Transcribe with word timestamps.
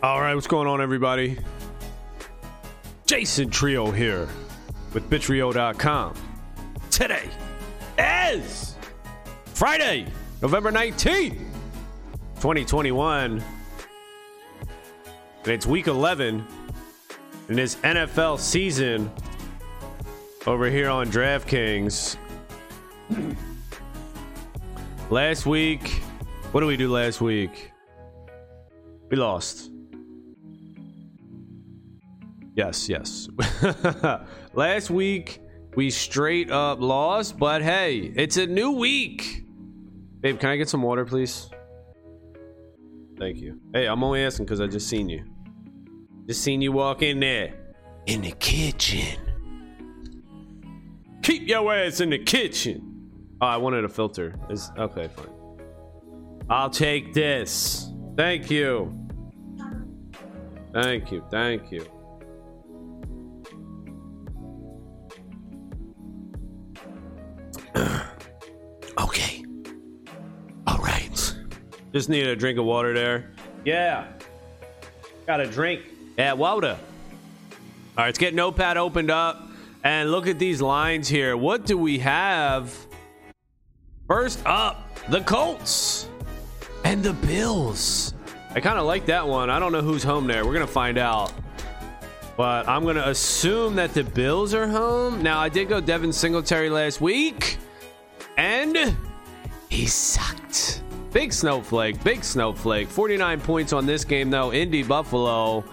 All 0.00 0.20
right, 0.20 0.32
what's 0.32 0.46
going 0.46 0.68
on, 0.68 0.80
everybody? 0.80 1.36
Jason 3.06 3.50
Trio 3.50 3.90
here 3.90 4.28
with 4.94 5.10
Bitrio.com. 5.10 6.14
Today 6.88 7.28
is 7.98 8.76
Friday, 9.46 10.06
November 10.40 10.70
19th, 10.70 11.38
2021. 12.36 13.42
And 15.42 15.48
it's 15.48 15.66
week 15.66 15.88
11 15.88 16.46
in 17.48 17.56
this 17.56 17.74
NFL 17.76 18.38
season 18.38 19.10
over 20.46 20.70
here 20.70 20.90
on 20.90 21.08
DraftKings. 21.08 22.16
last 25.10 25.44
week, 25.44 25.88
what 26.52 26.60
did 26.60 26.66
we 26.66 26.76
do 26.76 26.88
last 26.88 27.20
week? 27.20 27.72
We 29.10 29.16
lost. 29.16 29.72
Yes, 32.58 32.88
yes. 32.88 33.28
Last 34.52 34.90
week 34.90 35.40
we 35.76 35.90
straight 35.90 36.50
up 36.50 36.80
lost, 36.80 37.38
but 37.38 37.62
hey, 37.62 38.12
it's 38.16 38.36
a 38.36 38.48
new 38.48 38.72
week. 38.72 39.44
Babe, 40.18 40.40
can 40.40 40.50
I 40.50 40.56
get 40.56 40.68
some 40.68 40.82
water, 40.82 41.04
please? 41.04 41.50
Thank 43.16 43.36
you. 43.36 43.60
Hey, 43.72 43.86
I'm 43.86 44.02
only 44.02 44.24
asking 44.24 44.46
because 44.46 44.60
I 44.60 44.66
just 44.66 44.88
seen 44.88 45.08
you. 45.08 45.24
Just 46.26 46.42
seen 46.42 46.60
you 46.60 46.72
walk 46.72 47.02
in 47.02 47.20
there. 47.20 47.54
In 48.06 48.22
the 48.22 48.32
kitchen. 48.32 49.20
Keep 51.22 51.46
your 51.46 51.72
ass 51.72 52.00
in 52.00 52.10
the 52.10 52.18
kitchen. 52.18 53.12
Oh, 53.40 53.46
I 53.46 53.56
wanted 53.56 53.84
a 53.84 53.88
filter. 53.88 54.34
Is 54.50 54.72
okay, 54.76 55.08
fine. 55.14 55.28
I'll 56.50 56.70
take 56.70 57.14
this. 57.14 57.92
Thank 58.16 58.50
you. 58.50 58.92
Thank 60.72 61.12
you. 61.12 61.24
Thank 61.30 61.70
you. 61.70 61.86
Just 71.92 72.08
need 72.08 72.26
a 72.26 72.36
drink 72.36 72.58
of 72.58 72.64
water 72.64 72.92
there. 72.92 73.30
Yeah. 73.64 74.06
Got 75.26 75.40
a 75.40 75.46
drink. 75.46 75.82
Yeah, 76.16 76.34
water. 76.34 76.78
All 76.78 77.56
right, 77.96 78.06
let's 78.06 78.18
get 78.18 78.34
Notepad 78.34 78.76
opened 78.76 79.10
up 79.10 79.48
and 79.84 80.10
look 80.10 80.26
at 80.26 80.38
these 80.38 80.60
lines 80.60 81.08
here. 81.08 81.36
What 81.36 81.66
do 81.66 81.78
we 81.78 81.98
have? 81.98 82.74
First 84.06 84.40
up, 84.46 84.88
the 85.08 85.20
Colts 85.22 86.08
and 86.84 87.02
the 87.02 87.12
Bills. 87.12 88.14
I 88.54 88.60
kind 88.60 88.78
of 88.78 88.86
like 88.86 89.06
that 89.06 89.26
one. 89.26 89.50
I 89.50 89.58
don't 89.58 89.72
know 89.72 89.82
who's 89.82 90.02
home 90.02 90.26
there. 90.26 90.44
We're 90.44 90.54
going 90.54 90.66
to 90.66 90.72
find 90.72 90.98
out. 90.98 91.32
But 92.36 92.68
I'm 92.68 92.84
going 92.84 92.96
to 92.96 93.08
assume 93.08 93.74
that 93.76 93.94
the 93.94 94.04
Bills 94.04 94.54
are 94.54 94.66
home. 94.68 95.22
Now, 95.22 95.40
I 95.40 95.48
did 95.48 95.68
go 95.68 95.80
Devin 95.80 96.12
Singletary 96.12 96.70
last 96.70 97.00
week, 97.00 97.58
and 98.36 98.96
he 99.68 99.86
sucked. 99.86 100.82
Big 101.12 101.32
snowflake, 101.32 102.02
big 102.04 102.22
snowflake. 102.22 102.88
49 102.88 103.40
points 103.40 103.72
on 103.72 103.86
this 103.86 104.04
game, 104.04 104.30
though. 104.30 104.52
Indy 104.52 104.82
Buffalo. 104.82 105.64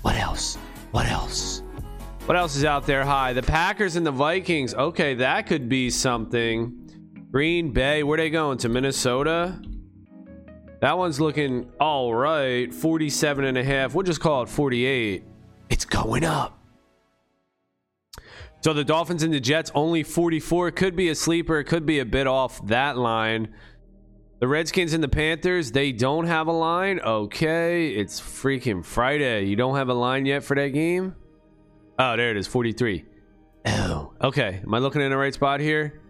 What 0.00 0.16
else? 0.16 0.56
What 0.92 1.06
else? 1.06 1.62
What 2.26 2.36
else 2.36 2.56
is 2.56 2.64
out 2.64 2.86
there 2.86 3.04
high? 3.04 3.32
The 3.32 3.42
Packers 3.42 3.96
and 3.96 4.06
the 4.06 4.12
Vikings. 4.12 4.74
Okay, 4.74 5.14
that 5.14 5.46
could 5.46 5.68
be 5.68 5.90
something. 5.90 6.78
Green 7.30 7.72
Bay, 7.72 8.02
where 8.02 8.16
they 8.16 8.30
going? 8.30 8.58
To 8.58 8.68
Minnesota? 8.68 9.60
That 10.80 10.96
one's 10.98 11.20
looking 11.20 11.70
all 11.78 12.14
right. 12.14 12.72
47 12.72 13.44
and 13.44 13.58
a 13.58 13.64
half. 13.64 13.94
We'll 13.94 14.04
just 14.04 14.20
call 14.20 14.42
it 14.42 14.48
48. 14.48 15.24
It's 15.68 15.84
going 15.84 16.24
up. 16.24 16.58
So 18.62 18.72
the 18.72 18.84
Dolphins 18.84 19.22
and 19.22 19.32
the 19.32 19.40
Jets 19.40 19.70
only 19.74 20.02
44. 20.02 20.70
Could 20.70 20.94
be 20.94 21.08
a 21.08 21.14
sleeper. 21.14 21.62
Could 21.64 21.86
be 21.86 21.98
a 21.98 22.04
bit 22.04 22.26
off 22.26 22.64
that 22.66 22.96
line. 22.96 23.54
The 24.42 24.48
Redskins 24.48 24.92
and 24.92 25.00
the 25.00 25.08
Panthers, 25.08 25.70
they 25.70 25.92
don't 25.92 26.26
have 26.26 26.48
a 26.48 26.52
line. 26.52 26.98
Okay, 26.98 27.90
it's 27.90 28.20
freaking 28.20 28.84
Friday. 28.84 29.44
You 29.44 29.54
don't 29.54 29.76
have 29.76 29.88
a 29.88 29.94
line 29.94 30.26
yet 30.26 30.42
for 30.42 30.56
that 30.56 30.70
game? 30.70 31.14
Oh, 31.96 32.16
there 32.16 32.32
it 32.32 32.36
is, 32.36 32.48
43. 32.48 33.04
Oh, 33.66 34.12
okay. 34.20 34.60
Am 34.64 34.74
I 34.74 34.78
looking 34.78 35.00
in 35.00 35.12
the 35.12 35.16
right 35.16 35.32
spot 35.32 35.60
here? 35.60 36.00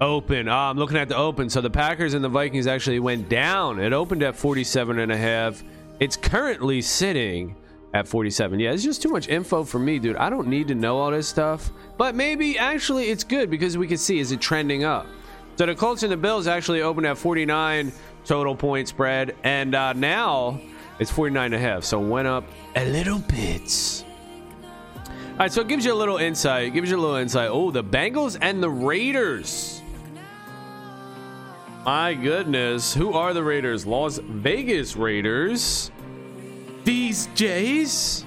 Open. 0.00 0.48
Oh, 0.48 0.54
I'm 0.54 0.78
looking 0.78 0.96
at 0.96 1.10
the 1.10 1.16
open. 1.18 1.50
So 1.50 1.60
the 1.60 1.68
Packers 1.68 2.14
and 2.14 2.24
the 2.24 2.28
Vikings 2.30 2.66
actually 2.66 3.00
went 3.00 3.28
down. 3.28 3.78
It 3.80 3.92
opened 3.92 4.22
at 4.22 4.34
47 4.34 4.98
and 4.98 5.12
a 5.12 5.16
half. 5.18 5.62
It's 6.00 6.16
currently 6.16 6.80
sitting 6.80 7.54
at 7.92 8.08
47. 8.08 8.60
Yeah, 8.60 8.72
it's 8.72 8.82
just 8.82 9.02
too 9.02 9.10
much 9.10 9.28
info 9.28 9.62
for 9.62 9.78
me, 9.78 9.98
dude. 9.98 10.16
I 10.16 10.30
don't 10.30 10.48
need 10.48 10.68
to 10.68 10.74
know 10.74 10.96
all 10.96 11.10
this 11.10 11.28
stuff. 11.28 11.70
But 11.98 12.14
maybe 12.14 12.56
actually 12.56 13.10
it's 13.10 13.24
good 13.24 13.50
because 13.50 13.76
we 13.76 13.86
can 13.86 13.98
see 13.98 14.20
is 14.20 14.32
it 14.32 14.40
trending 14.40 14.84
up. 14.84 15.06
So 15.58 15.66
the 15.66 15.74
Colts 15.74 16.04
and 16.04 16.12
the 16.12 16.16
Bills 16.16 16.46
actually 16.46 16.82
opened 16.82 17.04
at 17.08 17.18
49 17.18 17.90
total 18.24 18.54
point 18.54 18.86
spread, 18.86 19.34
and 19.42 19.74
uh, 19.74 19.92
now 19.92 20.60
it's 21.00 21.10
49 21.10 21.46
and 21.46 21.54
a 21.56 21.58
half. 21.58 21.82
So 21.82 21.98
went 21.98 22.28
up 22.28 22.44
a 22.76 22.86
little 22.86 23.18
bit. 23.18 24.04
All 25.04 25.38
right, 25.40 25.52
so 25.52 25.62
it 25.62 25.66
gives 25.66 25.84
you 25.84 25.92
a 25.92 25.96
little 25.96 26.18
insight. 26.18 26.72
Gives 26.74 26.92
you 26.92 26.96
a 26.96 27.00
little 27.00 27.16
insight. 27.16 27.50
Oh, 27.50 27.72
the 27.72 27.82
Bengals 27.82 28.38
and 28.40 28.62
the 28.62 28.70
Raiders. 28.70 29.82
My 31.84 32.14
goodness, 32.14 32.94
who 32.94 33.14
are 33.14 33.34
the 33.34 33.42
Raiders? 33.42 33.84
Las 33.84 34.18
Vegas 34.18 34.94
Raiders. 34.94 35.90
These 36.84 37.26
Jays. 37.34 38.24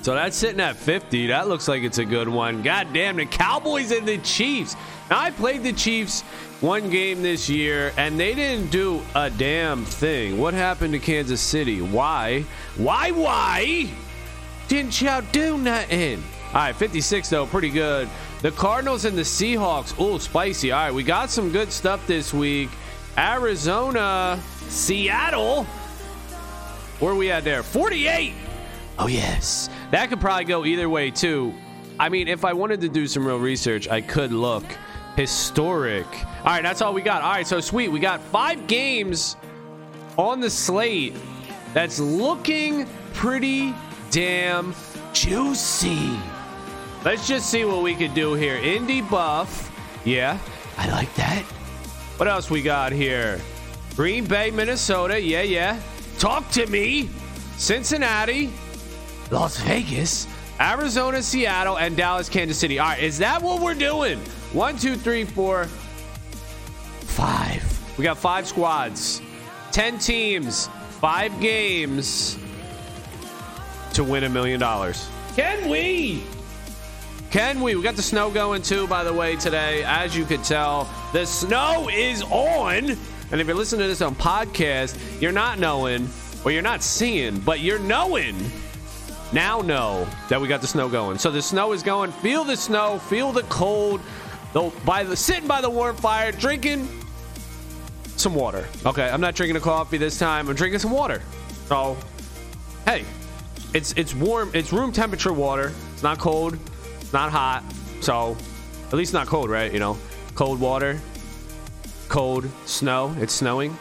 So 0.00 0.14
that's 0.14 0.36
sitting 0.36 0.60
at 0.60 0.76
50. 0.76 1.26
That 1.26 1.48
looks 1.48 1.68
like 1.68 1.82
it's 1.82 1.98
a 1.98 2.04
good 2.06 2.28
one. 2.28 2.62
God 2.62 2.88
damn, 2.94 3.16
the 3.16 3.26
Cowboys 3.26 3.92
and 3.92 4.08
the 4.08 4.16
Chiefs. 4.18 4.74
Now, 5.10 5.20
I 5.20 5.30
played 5.30 5.62
the 5.62 5.72
Chiefs 5.72 6.22
one 6.60 6.90
game 6.90 7.22
this 7.22 7.48
year, 7.50 7.92
and 7.96 8.18
they 8.18 8.34
didn't 8.34 8.70
do 8.70 9.02
a 9.14 9.28
damn 9.28 9.84
thing. 9.84 10.38
What 10.38 10.54
happened 10.54 10.92
to 10.92 10.98
Kansas 10.98 11.40
City? 11.40 11.82
Why? 11.82 12.44
Why, 12.76 13.10
why? 13.10 13.90
Didn't 14.68 15.00
y'all 15.02 15.24
do 15.32 15.58
nothing? 15.58 16.22
All 16.48 16.54
right, 16.54 16.76
56, 16.76 17.28
though, 17.30 17.46
pretty 17.46 17.70
good. 17.70 18.08
The 18.42 18.52
Cardinals 18.52 19.04
and 19.04 19.16
the 19.16 19.22
Seahawks. 19.22 19.94
Oh, 19.98 20.18
spicy. 20.18 20.72
All 20.72 20.84
right, 20.84 20.94
we 20.94 21.02
got 21.02 21.30
some 21.30 21.50
good 21.50 21.72
stuff 21.72 22.06
this 22.06 22.32
week. 22.32 22.70
Arizona, 23.18 24.40
Seattle. 24.68 25.64
Where 27.00 27.12
are 27.12 27.16
we 27.16 27.30
at 27.30 27.44
there? 27.44 27.62
48. 27.62 28.34
Oh, 28.98 29.06
yes. 29.08 29.68
That 29.90 30.08
could 30.08 30.20
probably 30.20 30.44
go 30.44 30.64
either 30.64 30.88
way, 30.88 31.10
too. 31.10 31.54
I 31.98 32.08
mean, 32.08 32.28
if 32.28 32.44
I 32.44 32.52
wanted 32.52 32.80
to 32.82 32.88
do 32.88 33.06
some 33.06 33.26
real 33.26 33.38
research, 33.38 33.88
I 33.88 34.00
could 34.00 34.32
look 34.32 34.64
historic. 35.16 36.06
All 36.38 36.46
right, 36.46 36.62
that's 36.62 36.80
all 36.82 36.94
we 36.94 37.02
got. 37.02 37.22
All 37.22 37.32
right, 37.32 37.46
so 37.46 37.60
sweet. 37.60 37.88
We 37.88 38.00
got 38.00 38.20
five 38.20 38.66
games 38.66 39.36
on 40.16 40.40
the 40.40 40.50
slate 40.50 41.14
that's 41.74 41.98
looking 41.98 42.86
pretty 43.14 43.74
damn 44.10 44.74
juicy. 45.12 46.18
Let's 47.04 47.26
just 47.26 47.50
see 47.50 47.64
what 47.64 47.82
we 47.82 47.94
could 47.94 48.14
do 48.14 48.34
here. 48.34 48.56
Indy 48.56 49.00
buff. 49.00 49.70
Yeah, 50.04 50.38
I 50.76 50.88
like 50.90 51.12
that. 51.14 51.42
What 52.16 52.28
else 52.28 52.50
we 52.50 52.62
got 52.62 52.92
here? 52.92 53.40
Green 53.96 54.24
Bay, 54.24 54.50
Minnesota. 54.50 55.20
Yeah, 55.20 55.42
yeah. 55.42 55.80
Talk 56.18 56.48
to 56.50 56.66
me. 56.66 57.08
Cincinnati, 57.56 58.50
Las 59.30 59.58
Vegas, 59.58 60.26
Arizona, 60.58 61.22
Seattle, 61.22 61.78
and 61.78 61.96
Dallas, 61.96 62.28
Kansas 62.28 62.58
City. 62.58 62.78
All 62.78 62.88
right, 62.88 63.02
is 63.02 63.18
that 63.18 63.40
what 63.40 63.60
we're 63.60 63.74
doing? 63.74 64.20
One, 64.52 64.76
two, 64.76 64.96
three, 64.96 65.24
four, 65.24 65.64
five. 65.64 67.62
We 67.96 68.04
got 68.04 68.18
five 68.18 68.46
squads, 68.46 69.22
10 69.70 69.98
teams, 69.98 70.68
five 71.00 71.40
games 71.40 72.38
to 73.94 74.04
win 74.04 74.24
a 74.24 74.28
million 74.28 74.60
dollars. 74.60 75.08
Can 75.36 75.70
we? 75.70 76.22
Can 77.30 77.62
we? 77.62 77.76
We 77.76 77.82
got 77.82 77.96
the 77.96 78.02
snow 78.02 78.30
going 78.30 78.60
too, 78.60 78.86
by 78.86 79.04
the 79.04 79.12
way, 79.12 79.36
today. 79.36 79.84
As 79.84 80.14
you 80.14 80.26
could 80.26 80.44
tell, 80.44 80.86
the 81.14 81.24
snow 81.24 81.88
is 81.90 82.22
on. 82.24 82.90
And 83.30 83.40
if 83.40 83.46
you're 83.46 83.56
listening 83.56 83.80
to 83.80 83.88
this 83.88 84.02
on 84.02 84.14
podcast, 84.14 84.98
you're 85.18 85.32
not 85.32 85.58
knowing, 85.58 86.10
or 86.44 86.50
you're 86.50 86.60
not 86.60 86.82
seeing, 86.82 87.40
but 87.40 87.60
you're 87.60 87.78
knowing. 87.78 88.36
Now 89.32 89.62
know 89.62 90.06
that 90.28 90.38
we 90.38 90.46
got 90.46 90.60
the 90.60 90.66
snow 90.66 90.90
going. 90.90 91.16
So 91.16 91.30
the 91.30 91.40
snow 91.40 91.72
is 91.72 91.82
going. 91.82 92.12
Feel 92.12 92.44
the 92.44 92.56
snow. 92.56 92.98
Feel 92.98 93.32
the 93.32 93.44
cold. 93.44 94.02
Though 94.52 94.70
by 94.84 95.04
the 95.04 95.16
sitting 95.16 95.48
by 95.48 95.60
the 95.60 95.70
warm 95.70 95.96
fire, 95.96 96.32
drinking 96.32 96.88
some 98.16 98.34
water. 98.34 98.66
Okay, 98.84 99.08
I'm 99.08 99.20
not 99.20 99.34
drinking 99.34 99.56
a 99.56 99.60
coffee 99.60 99.96
this 99.96 100.18
time. 100.18 100.48
I'm 100.48 100.54
drinking 100.54 100.80
some 100.80 100.90
water. 100.90 101.22
So, 101.66 101.96
hey, 102.86 103.04
it's 103.74 103.92
it's 103.92 104.14
warm. 104.14 104.50
It's 104.54 104.72
room 104.72 104.92
temperature 104.92 105.32
water. 105.32 105.72
It's 105.92 106.02
not 106.02 106.18
cold 106.18 106.58
It's 107.00 107.12
not 107.12 107.30
hot, 107.30 107.62
so 108.00 108.36
at 108.88 108.94
least 108.94 109.12
not 109.12 109.26
cold, 109.26 109.48
right? 109.48 109.72
You 109.72 109.78
know, 109.78 109.96
cold 110.34 110.60
water, 110.60 111.00
cold 112.08 112.48
snow. 112.66 113.14
It's 113.18 113.32
snowing. 113.32 113.76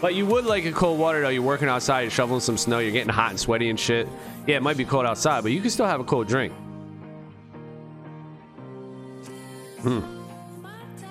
But 0.00 0.14
you 0.14 0.26
would 0.26 0.44
like 0.44 0.64
a 0.64 0.72
cold 0.72 0.98
water 0.98 1.20
though. 1.22 1.28
You're 1.28 1.42
working 1.42 1.68
outside, 1.68 2.02
you're 2.02 2.10
shoveling 2.10 2.40
some 2.40 2.56
snow, 2.56 2.78
you're 2.78 2.92
getting 2.92 3.12
hot 3.12 3.30
and 3.30 3.40
sweaty 3.40 3.70
and 3.70 3.80
shit. 3.80 4.08
Yeah, 4.46 4.56
it 4.56 4.62
might 4.62 4.76
be 4.76 4.84
cold 4.84 5.06
outside, 5.06 5.42
but 5.42 5.50
you 5.52 5.60
can 5.60 5.70
still 5.70 5.86
have 5.86 6.00
a 6.00 6.04
cold 6.04 6.28
drink. 6.28 6.52
Hmm. 9.80 10.00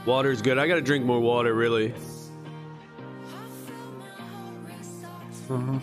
Water 0.06 0.32
is 0.32 0.42
good. 0.42 0.58
I 0.58 0.68
gotta 0.68 0.82
drink 0.82 1.06
more 1.06 1.20
water, 1.20 1.54
really. 1.54 1.94
Mm-hmm. 5.48 5.78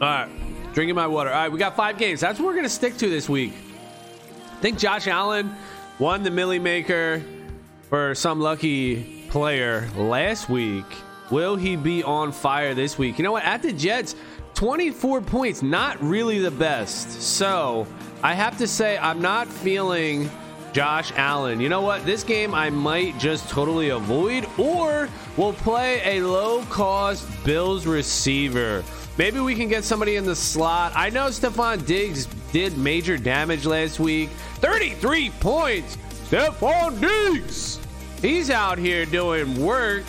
All 0.00 0.08
right, 0.08 0.28
drinking 0.74 0.94
my 0.94 1.06
water. 1.06 1.30
All 1.30 1.36
right, 1.36 1.52
we 1.52 1.58
got 1.58 1.76
five 1.76 1.98
games. 1.98 2.20
That's 2.20 2.38
what 2.38 2.46
we're 2.46 2.56
gonna 2.56 2.68
stick 2.68 2.96
to 2.98 3.08
this 3.08 3.28
week. 3.28 3.52
I 4.52 4.60
think 4.60 4.78
Josh 4.78 5.06
Allen 5.06 5.54
won 5.98 6.22
the 6.22 6.30
Milly 6.30 6.58
Maker 6.58 7.22
for 7.88 8.14
some 8.14 8.40
lucky 8.40 9.26
player 9.28 9.88
last 9.96 10.48
week. 10.48 10.84
Will 11.30 11.56
he 11.56 11.76
be 11.76 12.02
on 12.02 12.32
fire 12.32 12.74
this 12.74 12.98
week? 12.98 13.18
You 13.18 13.24
know 13.24 13.32
what? 13.32 13.44
At 13.44 13.62
the 13.62 13.72
Jets, 13.72 14.14
24 14.54 15.20
points, 15.20 15.62
not 15.62 16.02
really 16.02 16.38
the 16.38 16.50
best. 16.50 17.22
So 17.22 17.86
I 18.22 18.34
have 18.34 18.58
to 18.58 18.66
say, 18.66 18.98
I'm 18.98 19.20
not 19.20 19.46
feeling 19.46 20.28
Josh 20.72 21.12
Allen. 21.16 21.60
You 21.60 21.68
know 21.68 21.82
what? 21.82 22.04
This 22.04 22.24
game 22.24 22.52
I 22.52 22.68
might 22.68 23.16
just 23.18 23.48
totally 23.48 23.90
avoid, 23.90 24.46
or 24.58 25.08
we'll 25.36 25.52
play 25.52 26.00
a 26.04 26.22
low 26.22 26.62
cost 26.64 27.26
Bills 27.44 27.86
receiver. 27.86 28.82
Maybe 29.18 29.40
we 29.40 29.54
can 29.54 29.68
get 29.68 29.84
somebody 29.84 30.16
in 30.16 30.24
the 30.24 30.36
slot. 30.36 30.92
I 30.94 31.10
know 31.10 31.26
Stefon 31.26 31.86
Diggs 31.86 32.26
did 32.52 32.76
major 32.76 33.16
damage 33.16 33.66
last 33.66 34.00
week 34.00 34.30
33 34.60 35.30
points. 35.40 35.96
Stefon 36.28 37.00
Diggs. 37.00 37.78
He's 38.20 38.50
out 38.50 38.78
here 38.78 39.06
doing 39.06 39.64
work. 39.64 40.04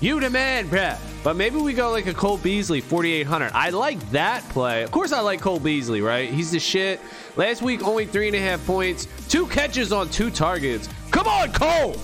You 0.00 0.20
demand, 0.20 0.70
bruh. 0.70 0.98
But 1.24 1.34
maybe 1.34 1.56
we 1.56 1.72
go 1.72 1.90
like 1.90 2.06
a 2.06 2.14
Cole 2.14 2.38
Beasley 2.38 2.80
4,800. 2.80 3.50
I 3.52 3.70
like 3.70 3.98
that 4.10 4.48
play. 4.50 4.84
Of 4.84 4.92
course, 4.92 5.10
I 5.10 5.20
like 5.20 5.40
Cole 5.40 5.58
Beasley, 5.58 6.00
right? 6.00 6.30
He's 6.30 6.52
the 6.52 6.60
shit. 6.60 7.00
Last 7.36 7.60
week, 7.60 7.86
only 7.86 8.06
three 8.06 8.28
and 8.28 8.36
a 8.36 8.40
half 8.40 8.64
points, 8.66 9.06
two 9.28 9.46
catches 9.46 9.92
on 9.92 10.08
two 10.08 10.30
targets. 10.30 10.88
Come 11.10 11.28
on, 11.28 11.52
Cole. 11.52 11.96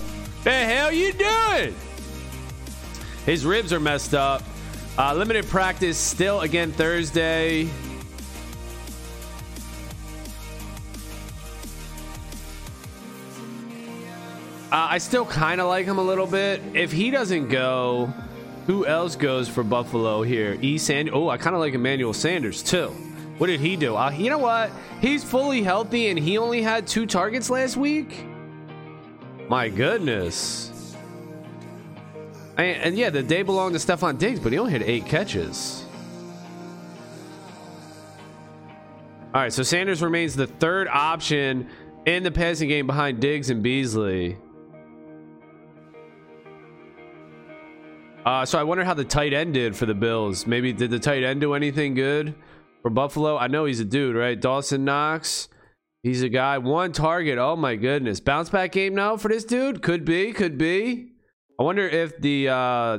The 0.43 0.51
hell 0.51 0.91
you 0.91 1.11
doing? 1.13 1.75
His 3.25 3.45
ribs 3.45 3.73
are 3.73 3.79
messed 3.79 4.13
up. 4.13 4.43
Uh, 4.97 5.13
limited 5.15 5.47
practice 5.47 5.97
still 5.97 6.41
again 6.41 6.71
Thursday. 6.71 7.67
Uh, 14.71 14.87
I 14.89 14.97
still 14.97 15.25
kind 15.25 15.61
of 15.61 15.67
like 15.67 15.85
him 15.85 15.97
a 15.97 16.03
little 16.03 16.27
bit. 16.27 16.61
If 16.73 16.91
he 16.91 17.09
doesn't 17.09 17.49
go, 17.49 18.13
who 18.67 18.85
else 18.85 19.15
goes 19.15 19.47
for 19.47 19.63
Buffalo 19.63 20.21
here? 20.23 20.57
E. 20.61 20.77
Sand. 20.77 21.09
Oh, 21.13 21.29
I 21.29 21.37
kind 21.37 21.55
of 21.55 21.59
like 21.59 21.73
Emmanuel 21.73 22.13
Sanders 22.13 22.61
too. 22.61 22.91
What 23.43 23.47
did 23.47 23.59
he 23.59 23.75
do? 23.75 23.97
Uh, 23.97 24.09
you 24.11 24.29
know 24.29 24.37
what? 24.37 24.71
He's 25.01 25.21
fully 25.21 25.63
healthy 25.63 26.07
and 26.07 26.17
he 26.17 26.37
only 26.37 26.61
had 26.61 26.87
two 26.87 27.05
targets 27.05 27.49
last 27.49 27.75
week. 27.75 28.25
My 29.49 29.67
goodness. 29.67 30.95
And, 32.55 32.77
and 32.77 32.97
yeah, 32.97 33.09
the 33.09 33.21
day 33.21 33.41
belonged 33.41 33.77
to 33.77 33.85
Stefon 33.85 34.17
Diggs, 34.17 34.39
but 34.39 34.53
he 34.53 34.59
only 34.59 34.71
had 34.71 34.81
eight 34.83 35.07
catches. 35.07 35.83
All 39.33 39.41
right, 39.41 39.51
so 39.51 39.61
Sanders 39.61 40.01
remains 40.01 40.37
the 40.37 40.47
third 40.47 40.87
option 40.87 41.67
in 42.05 42.23
the 42.23 42.31
passing 42.31 42.69
game 42.69 42.87
behind 42.87 43.19
Diggs 43.19 43.49
and 43.49 43.61
Beasley. 43.61 44.37
Uh, 48.25 48.45
so 48.45 48.57
I 48.57 48.63
wonder 48.63 48.85
how 48.85 48.93
the 48.93 49.03
tight 49.03 49.33
end 49.33 49.53
did 49.53 49.75
for 49.75 49.85
the 49.85 49.93
Bills. 49.93 50.47
Maybe 50.47 50.71
did 50.71 50.91
the 50.91 50.99
tight 50.99 51.23
end 51.23 51.41
do 51.41 51.55
anything 51.55 51.93
good 51.93 52.35
for 52.83 52.91
Buffalo? 52.91 53.35
I 53.37 53.47
know 53.47 53.65
he's 53.65 53.79
a 53.79 53.85
dude, 53.85 54.15
right? 54.15 54.39
Dawson 54.39 54.85
Knox. 54.85 55.49
He's 56.03 56.21
a 56.21 56.29
guy. 56.29 56.59
One 56.59 56.91
target. 56.91 57.39
Oh 57.39 57.55
my 57.55 57.75
goodness. 57.75 58.19
Bounce 58.19 58.49
back 58.49 58.73
game 58.73 58.93
now 58.93 59.17
for 59.17 59.29
this 59.29 59.45
dude? 59.45 59.81
Could 59.81 60.05
be. 60.05 60.33
Could 60.33 60.57
be. 60.57 61.13
I 61.59 61.63
wonder 61.63 61.87
if 61.87 62.19
the 62.19 62.49
uh, 62.49 62.97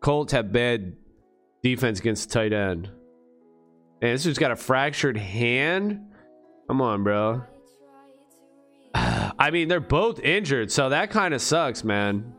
Colts 0.00 0.32
have 0.32 0.50
bad 0.52 0.96
defense 1.62 2.00
against 2.00 2.32
tight 2.32 2.52
end. 2.52 2.86
And 4.00 4.12
this 4.12 4.22
dude's 4.22 4.38
got 4.38 4.50
a 4.50 4.56
fractured 4.56 5.16
hand. 5.16 6.00
Come 6.68 6.80
on, 6.80 7.04
bro. 7.04 7.42
I 8.94 9.50
mean, 9.50 9.68
they're 9.68 9.80
both 9.80 10.20
injured, 10.20 10.72
so 10.72 10.88
that 10.88 11.10
kind 11.10 11.34
of 11.34 11.42
sucks, 11.42 11.84
man. 11.84 12.32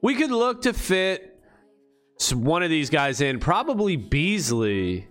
We 0.00 0.14
could 0.14 0.30
look 0.30 0.62
to 0.62 0.72
fit 0.72 1.40
one 2.32 2.62
of 2.62 2.70
these 2.70 2.88
guys 2.88 3.20
in, 3.20 3.38
probably 3.38 3.96
Beasley. 3.96 5.08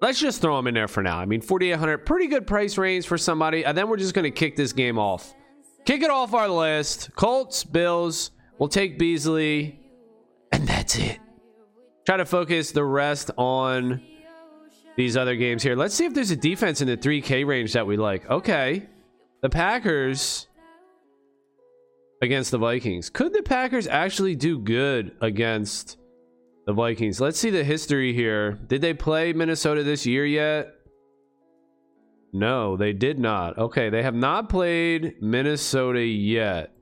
Let's 0.00 0.20
just 0.20 0.42
throw 0.42 0.58
him 0.58 0.66
in 0.66 0.74
there 0.74 0.88
for 0.88 1.02
now. 1.02 1.18
I 1.18 1.24
mean, 1.24 1.40
4,800, 1.40 2.04
pretty 2.04 2.26
good 2.26 2.46
price 2.46 2.76
range 2.76 3.06
for 3.06 3.16
somebody. 3.16 3.64
And 3.64 3.76
then 3.76 3.88
we're 3.88 3.96
just 3.96 4.14
going 4.14 4.24
to 4.24 4.30
kick 4.30 4.56
this 4.56 4.72
game 4.72 4.98
off. 4.98 5.34
Kick 5.86 6.02
it 6.02 6.10
off 6.10 6.34
our 6.34 6.48
list. 6.48 7.10
Colts, 7.16 7.64
Bills. 7.64 8.32
We'll 8.58 8.68
take 8.68 8.98
Beasley. 8.98 9.80
And 10.52 10.66
that's 10.66 10.96
it. 10.96 11.18
Try 12.04 12.18
to 12.18 12.26
focus 12.26 12.72
the 12.72 12.84
rest 12.84 13.30
on 13.36 14.02
these 14.96 15.16
other 15.16 15.34
games 15.34 15.62
here. 15.62 15.76
Let's 15.76 15.94
see 15.94 16.04
if 16.04 16.14
there's 16.14 16.30
a 16.30 16.36
defense 16.36 16.80
in 16.80 16.88
the 16.88 16.96
3K 16.96 17.46
range 17.46 17.72
that 17.72 17.86
we 17.86 17.96
like. 17.96 18.28
Okay. 18.30 18.86
The 19.42 19.50
Packers 19.50 20.46
against 22.22 22.50
the 22.50 22.58
Vikings. 22.58 23.10
Could 23.10 23.32
the 23.32 23.42
Packers 23.42 23.86
actually 23.86 24.34
do 24.34 24.58
good 24.58 25.16
against 25.20 25.98
the 26.66 26.72
Vikings? 26.72 27.20
Let's 27.20 27.38
see 27.38 27.50
the 27.50 27.64
history 27.64 28.12
here. 28.12 28.52
Did 28.66 28.82
they 28.82 28.92
play 28.92 29.32
Minnesota 29.32 29.82
this 29.82 30.04
year 30.04 30.26
yet? 30.26 30.74
No, 32.32 32.76
they 32.76 32.92
did 32.92 33.18
not. 33.18 33.56
Okay, 33.56 33.88
they 33.88 34.02
have 34.02 34.14
not 34.14 34.48
played 34.48 35.22
Minnesota 35.22 36.04
yet. 36.04 36.72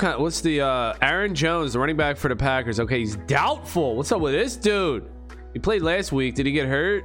What's 0.00 0.40
the 0.40 0.62
uh 0.62 0.94
Aaron 1.02 1.34
Jones, 1.34 1.74
the 1.74 1.78
running 1.78 1.98
back 1.98 2.16
for 2.16 2.28
the 2.28 2.36
Packers? 2.36 2.80
Okay, 2.80 3.00
he's 3.00 3.16
doubtful. 3.26 3.94
What's 3.94 4.10
up 4.10 4.22
with 4.22 4.32
this 4.32 4.56
dude? 4.56 5.10
He 5.52 5.58
played 5.58 5.82
last 5.82 6.12
week. 6.12 6.34
Did 6.34 6.46
he 6.46 6.52
get 6.52 6.66
hurt? 6.66 7.04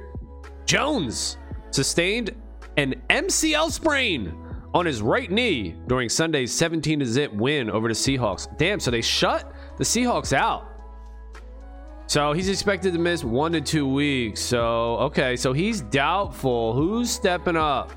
Jones 0.64 1.36
sustained 1.70 2.34
an 2.78 2.94
MCL 3.10 3.70
sprain 3.70 4.34
on 4.74 4.86
his 4.86 5.00
right 5.02 5.30
knee 5.30 5.74
during 5.86 6.08
Sunday's 6.08 6.52
17 6.52 7.04
zip 7.04 7.32
win 7.32 7.70
over 7.70 7.88
the 7.88 7.94
Seahawks. 7.94 8.54
Damn, 8.58 8.80
so 8.80 8.90
they 8.90 9.00
shut 9.00 9.52
the 9.76 9.84
Seahawks 9.84 10.32
out. 10.32 10.66
So 12.06 12.32
he's 12.32 12.48
expected 12.48 12.92
to 12.94 12.98
miss 12.98 13.22
one 13.22 13.52
to 13.52 13.60
two 13.60 13.86
weeks. 13.86 14.40
So, 14.40 14.96
okay, 14.96 15.36
so 15.36 15.52
he's 15.52 15.82
doubtful. 15.82 16.72
Who's 16.72 17.10
stepping 17.10 17.56
up? 17.56 17.92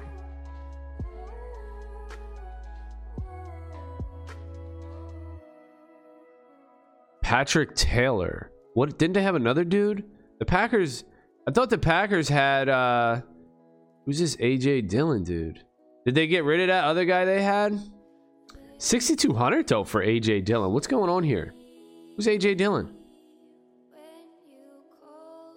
Patrick 7.21 7.75
Taylor. 7.75 8.51
What 8.73 8.97
didn't 8.97 9.13
they 9.13 9.23
have 9.23 9.35
another 9.35 9.63
dude? 9.63 10.03
The 10.39 10.45
Packers. 10.45 11.05
I 11.47 11.51
thought 11.51 11.69
the 11.69 11.77
Packers 11.77 12.27
had 12.27 12.67
uh 12.67 13.21
Who's 14.05 14.19
this 14.19 14.35
AJ 14.37 14.89
Dillon 14.89 15.23
dude? 15.23 15.63
Did 16.05 16.15
they 16.15 16.27
get 16.27 16.43
rid 16.43 16.62
of 16.62 16.67
that 16.67 16.86
other 16.86 17.05
guy 17.05 17.25
they 17.25 17.41
had? 17.41 17.79
6200 18.77 19.67
though 19.67 19.84
for 19.84 20.03
AJ 20.03 20.46
Dillon. 20.46 20.74
What's 20.74 20.88
going 20.88 21.10
on 21.10 21.24
here? 21.24 21.53
Who's 22.15 22.25
AJ 22.25 22.58
Dillon? 22.58 22.96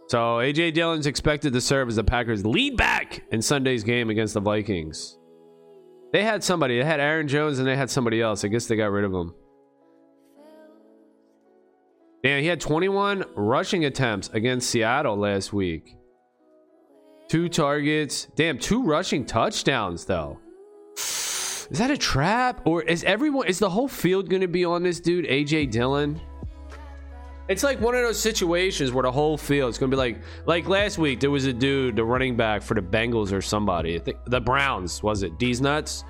So 0.09 0.19
AJ 0.19 0.75
Dillon's 0.75 1.07
expected 1.07 1.55
to 1.55 1.61
serve 1.61 1.89
as 1.89 1.97
the 1.97 2.05
Packers 2.05 2.45
lead 2.45 2.77
back 2.77 3.23
in 3.33 3.41
Sunday's 3.41 3.83
game 3.83 4.11
against 4.11 4.35
the 4.35 4.41
Vikings. 4.41 5.19
They 6.13 6.23
had 6.23 6.45
somebody. 6.45 6.79
They 6.79 6.85
had 6.85 7.01
Aaron 7.01 7.27
Jones 7.27 7.59
and 7.59 7.67
they 7.67 7.77
had 7.77 7.91
somebody 7.91 8.21
else. 8.21 8.45
I 8.45 8.49
guess 8.49 8.67
they 8.67 8.77
got 8.77 8.93
rid 8.93 9.05
of 9.05 9.13
him. 9.13 9.35
Damn, 12.23 12.41
he 12.41 12.47
had 12.47 12.61
21 12.61 13.25
rushing 13.35 13.85
attempts 13.85 14.29
against 14.33 14.71
Seattle 14.71 15.17
last 15.17 15.53
week. 15.53 15.97
Two 17.29 17.49
targets. 17.49 18.29
Damn, 18.35 18.59
two 18.59 18.83
rushing 18.83 19.25
touchdowns 19.25 20.05
though. 20.05 20.39
Is 20.97 21.79
that 21.79 21.91
a 21.91 21.97
trap? 21.97 22.61
Or 22.67 22.83
is 22.83 23.03
everyone 23.05 23.47
is 23.49 23.59
the 23.59 23.71
whole 23.71 23.89
field 23.89 24.29
gonna 24.29 24.49
be 24.49 24.65
on 24.65 24.83
this 24.83 25.01
dude, 25.01 25.25
AJ 25.27 25.71
Dillon? 25.71 26.21
It's 27.49 27.63
like 27.63 27.81
one 27.81 27.95
of 27.95 28.03
those 28.03 28.19
situations 28.19 28.93
where 28.93 29.03
the 29.03 29.13
whole 29.13 29.37
field 29.37 29.71
is 29.71 29.79
gonna 29.79 29.91
be 29.91 29.97
like 29.97 30.19
like 30.47 30.69
last 30.69 30.99
week 30.99 31.21
there 31.21 31.31
was 31.31 31.47
a 31.47 31.53
dude, 31.53 31.97
the 31.97 32.05
running 32.05 32.37
back 32.37 32.63
for 32.63 32.75
the 32.75 32.83
Bengals 32.83 33.33
or 33.33 33.43
somebody. 33.43 33.97
I 33.97 33.99
think 33.99 34.19
the 34.27 34.41
Browns, 34.41 35.03
was 35.03 35.23
it? 35.23 35.39
D's 35.39 35.61
nuts? 35.61 36.05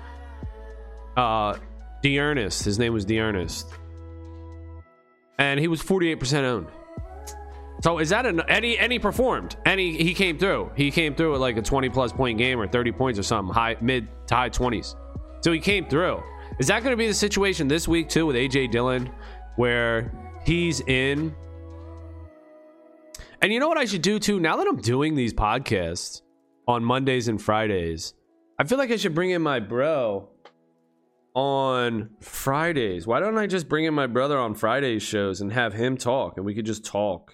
Uh 1.17 1.57
D'Ernest. 2.01 2.63
His 2.63 2.77
name 2.77 2.93
was 2.93 3.05
D'Ernest. 3.05 3.67
And 5.39 5.59
he 5.59 5.67
was 5.67 5.81
48% 5.81 6.43
owned. 6.43 6.67
So 7.81 7.99
is 7.99 8.09
that 8.09 8.25
an 8.25 8.41
any 8.47 8.77
any 8.77 8.99
performed? 8.99 9.57
Any 9.65 10.01
he 10.01 10.13
came 10.13 10.37
through. 10.37 10.71
He 10.75 10.91
came 10.91 11.13
through 11.13 11.33
with 11.33 11.41
like 11.41 11.57
a 11.57 11.61
20 11.61 11.89
plus 11.89 12.11
point 12.11 12.37
game 12.37 12.59
or 12.59 12.67
30 12.67 12.91
points 12.91 13.19
or 13.19 13.23
something, 13.23 13.53
high 13.53 13.75
mid 13.81 14.07
to 14.27 14.35
high 14.35 14.49
20s. 14.49 14.95
So 15.41 15.51
he 15.51 15.59
came 15.59 15.87
through. 15.87 16.23
Is 16.59 16.67
that 16.67 16.83
going 16.83 16.93
to 16.93 16.97
be 16.97 17.07
the 17.07 17.13
situation 17.13 17.67
this 17.67 17.87
week 17.87 18.09
too 18.09 18.25
with 18.25 18.35
AJ 18.35 18.71
Dillon, 18.71 19.11
where 19.57 20.11
he's 20.45 20.79
in? 20.81 21.35
And 23.41 23.51
you 23.51 23.59
know 23.59 23.67
what 23.67 23.77
I 23.77 23.85
should 23.85 24.01
do 24.01 24.19
too? 24.19 24.39
Now 24.39 24.55
that 24.57 24.67
I'm 24.67 24.77
doing 24.77 25.15
these 25.15 25.33
podcasts 25.33 26.21
on 26.67 26.83
Mondays 26.83 27.27
and 27.27 27.41
Fridays, 27.41 28.13
I 28.57 28.63
feel 28.63 28.77
like 28.77 28.89
I 28.89 28.95
should 28.95 29.13
bring 29.13 29.31
in 29.31 29.41
my 29.41 29.59
bro 29.59 30.29
on 31.35 32.09
Fridays. 32.21 33.05
Why 33.05 33.19
don't 33.19 33.37
I 33.37 33.45
just 33.45 33.67
bring 33.67 33.83
in 33.83 33.93
my 33.93 34.07
brother 34.07 34.39
on 34.39 34.55
Fridays 34.55 35.03
shows 35.03 35.41
and 35.41 35.51
have 35.51 35.73
him 35.73 35.97
talk 35.97 36.37
and 36.37 36.45
we 36.45 36.55
could 36.55 36.65
just 36.65 36.85
talk? 36.85 37.33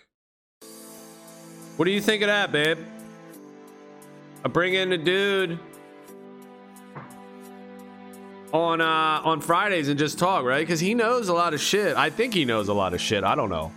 What 1.81 1.85
do 1.85 1.93
you 1.93 2.01
think 2.01 2.21
of 2.21 2.27
that, 2.27 2.51
babe? 2.51 2.77
I 4.45 4.50
bring 4.50 4.75
in 4.75 4.91
a 4.91 5.00
dude 5.00 5.57
on 8.53 8.81
uh 8.81 8.85
on 9.23 9.41
Fridays 9.41 9.89
and 9.89 9.97
just 9.97 10.19
talk, 10.19 10.45
right? 10.45 10.59
Because 10.59 10.79
he 10.79 10.93
knows 10.93 11.27
a 11.27 11.33
lot 11.33 11.55
of 11.55 11.59
shit. 11.59 11.97
I 11.97 12.11
think 12.11 12.35
he 12.35 12.45
knows 12.45 12.67
a 12.67 12.73
lot 12.75 12.93
of 12.93 13.01
shit. 13.01 13.23
I 13.23 13.33
don't 13.33 13.50
know. 13.50 13.71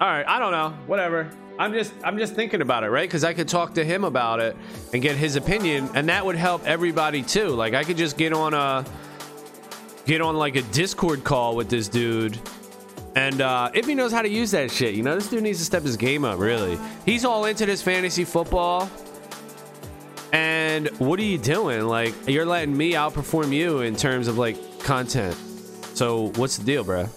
All 0.00 0.08
right, 0.08 0.26
I 0.26 0.40
don't 0.40 0.50
know. 0.50 0.70
Whatever. 0.88 1.30
I'm 1.56 1.72
just 1.72 1.92
I'm 2.02 2.18
just 2.18 2.34
thinking 2.34 2.60
about 2.60 2.82
it, 2.82 2.88
right? 2.88 3.08
Because 3.08 3.22
I 3.22 3.34
could 3.34 3.46
talk 3.46 3.74
to 3.74 3.84
him 3.84 4.02
about 4.02 4.40
it 4.40 4.56
and 4.92 5.00
get 5.00 5.14
his 5.14 5.36
opinion, 5.36 5.88
and 5.94 6.08
that 6.08 6.26
would 6.26 6.34
help 6.34 6.66
everybody 6.66 7.22
too. 7.22 7.50
Like 7.50 7.74
I 7.74 7.84
could 7.84 7.98
just 7.98 8.18
get 8.18 8.32
on 8.32 8.52
a 8.52 8.84
get 10.06 10.20
on 10.20 10.36
like 10.36 10.56
a 10.56 10.62
Discord 10.62 11.22
call 11.22 11.54
with 11.54 11.68
this 11.68 11.86
dude. 11.86 12.36
And 13.14 13.40
uh, 13.40 13.70
if 13.74 13.86
he 13.86 13.94
knows 13.94 14.12
how 14.12 14.22
to 14.22 14.28
use 14.28 14.50
that 14.52 14.70
shit, 14.70 14.94
you 14.94 15.02
know, 15.02 15.14
this 15.14 15.28
dude 15.28 15.42
needs 15.42 15.58
to 15.58 15.64
step 15.64 15.82
his 15.82 15.96
game 15.96 16.24
up, 16.24 16.38
really. 16.38 16.78
He's 17.04 17.24
all 17.24 17.44
into 17.44 17.66
this 17.66 17.82
fantasy 17.82 18.24
football. 18.24 18.90
And 20.32 20.88
what 20.98 21.18
are 21.20 21.24
you 21.24 21.36
doing? 21.36 21.82
Like, 21.82 22.14
you're 22.26 22.46
letting 22.46 22.74
me 22.74 22.92
outperform 22.92 23.52
you 23.52 23.80
in 23.80 23.96
terms 23.96 24.28
of 24.28 24.38
like 24.38 24.56
content. 24.80 25.36
So, 25.94 26.32
what's 26.36 26.56
the 26.56 26.64
deal, 26.64 26.84
bro? 26.84 27.08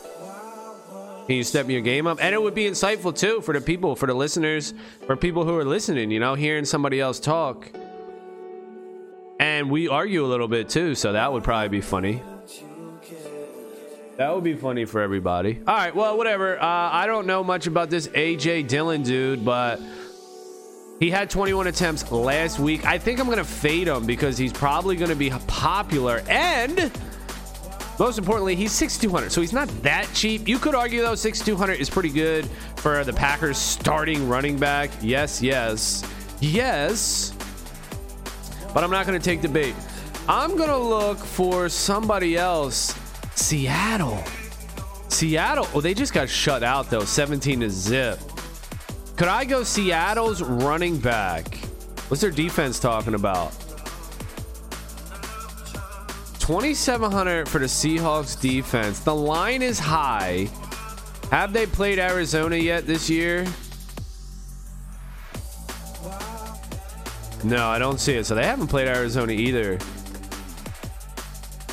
Can 1.28 1.38
you 1.38 1.44
step 1.44 1.70
your 1.70 1.82
game 1.82 2.08
up? 2.08 2.20
And 2.22 2.36
it 2.36 2.42
would 2.42 2.54
be 2.54 2.66
insightful 2.66 3.18
too 3.18 3.42
for 3.42 3.54
the 3.54 3.62
people, 3.62 3.96
for 3.96 4.06
the 4.06 4.14
listeners, 4.14 4.74
for 5.08 5.16
people 5.16 5.46
who 5.46 5.58
are 5.58 5.66
listening, 5.66 6.12
you 6.12 6.20
know, 6.20 6.36
hearing 6.36 6.66
somebody 6.66 7.00
else 7.00 7.20
talk. 7.20 7.72
And 9.40 9.72
we 9.72 9.88
argue 9.88 10.24
a 10.25 10.28
little 10.28 10.48
bit 10.48 10.70
too, 10.70 10.94
so 10.94 11.14
that 11.14 11.32
would 11.32 11.44
probably 11.44 11.70
be 11.70 11.82
funny. 11.82 12.22
That 14.17 14.34
would 14.34 14.45
be 14.45 14.55
funny 14.55 14.86
for 14.86 15.01
everybody. 15.01 15.60
All 15.67 15.75
right, 15.75 15.93
well, 15.93 16.17
whatever. 16.17 16.57
Uh, 16.57 16.65
I 16.65 17.05
don't 17.05 17.27
know 17.27 17.43
much 17.43 17.67
about 17.67 17.89
this 17.89 18.07
AJ 18.07 18.67
Dillon 18.69 19.03
dude, 19.03 19.43
but 19.43 19.81
he 21.01 21.10
had 21.10 21.29
21 21.29 21.67
attempts 21.67 22.10
last 22.12 22.57
week. 22.57 22.86
I 22.86 22.98
think 22.98 23.19
I'm 23.19 23.25
going 23.25 23.39
to 23.39 23.43
fade 23.43 23.89
him 23.89 24.05
because 24.05 24.38
he's 24.38 24.53
probably 24.53 24.95
going 24.95 25.10
to 25.10 25.15
be 25.17 25.29
popular. 25.48 26.24
And 26.29 26.89
most 28.00 28.17
importantly, 28.17 28.55
he's 28.55 28.72
6,200, 28.72 29.34
so 29.34 29.41
he's 29.41 29.51
not 29.51 29.67
that 29.84 30.10
cheap. 30.13 30.48
You 30.48 30.60
could 30.60 30.75
argue, 30.75 31.01
though, 31.01 31.15
6,200 31.15 31.74
is 31.74 31.89
pretty 31.89 32.10
good 32.10 32.45
for 32.77 33.03
the 33.03 33.13
Packers 33.13 33.57
starting 33.57 34.29
running 34.29 34.57
back. 34.57 34.91
Yes, 35.01 35.41
yes, 35.41 36.10
yes. 36.39 37.34
But 38.74 38.86
I'm 38.86 38.91
not 38.91 39.05
going 39.05 39.19
to 39.19 39.24
take 39.24 39.41
the 39.41 39.50
bait. 39.50 39.75
I'm 40.29 40.55
going 40.55 40.69
to 40.69 40.77
look 40.77 41.17
for 41.17 41.67
somebody 41.67 42.38
else. 42.38 42.98
Seattle. 43.36 44.24
Seattle. 45.10 45.68
Oh, 45.74 45.82
they 45.82 45.94
just 45.94 46.13
got 46.13 46.30
shut 46.30 46.63
out, 46.63 46.89
though. 46.89 47.04
17 47.04 47.60
to 47.60 47.70
zip. 47.70 48.20
Could 49.18 49.27
I 49.27 49.46
go 49.46 49.63
Seattle's 49.63 50.42
running 50.42 50.98
back? 50.98 51.56
What's 52.08 52.22
their 52.22 52.32
defense 52.32 52.80
talking 52.80 53.13
about? 53.13 53.51
2,700 56.39 57.48
for 57.50 57.60
the 57.60 57.65
Seahawks 57.65 58.39
defense. 58.39 59.00
The 59.00 59.15
line 59.15 59.62
is 59.62 59.80
high. 59.80 60.48
Have 61.32 61.54
they 61.54 61.65
played 61.65 61.98
Arizona 61.98 62.56
yet 62.56 62.86
this 62.86 63.10
year? 63.10 63.46
No, 67.44 67.68
I 67.68 67.80
don't 67.80 68.00
see 68.00 68.13
it. 68.13 68.25
So 68.25 68.36
they 68.36 68.46
haven't 68.46 68.68
played 68.68 68.88
Arizona 68.88 69.34
either. 69.34 69.77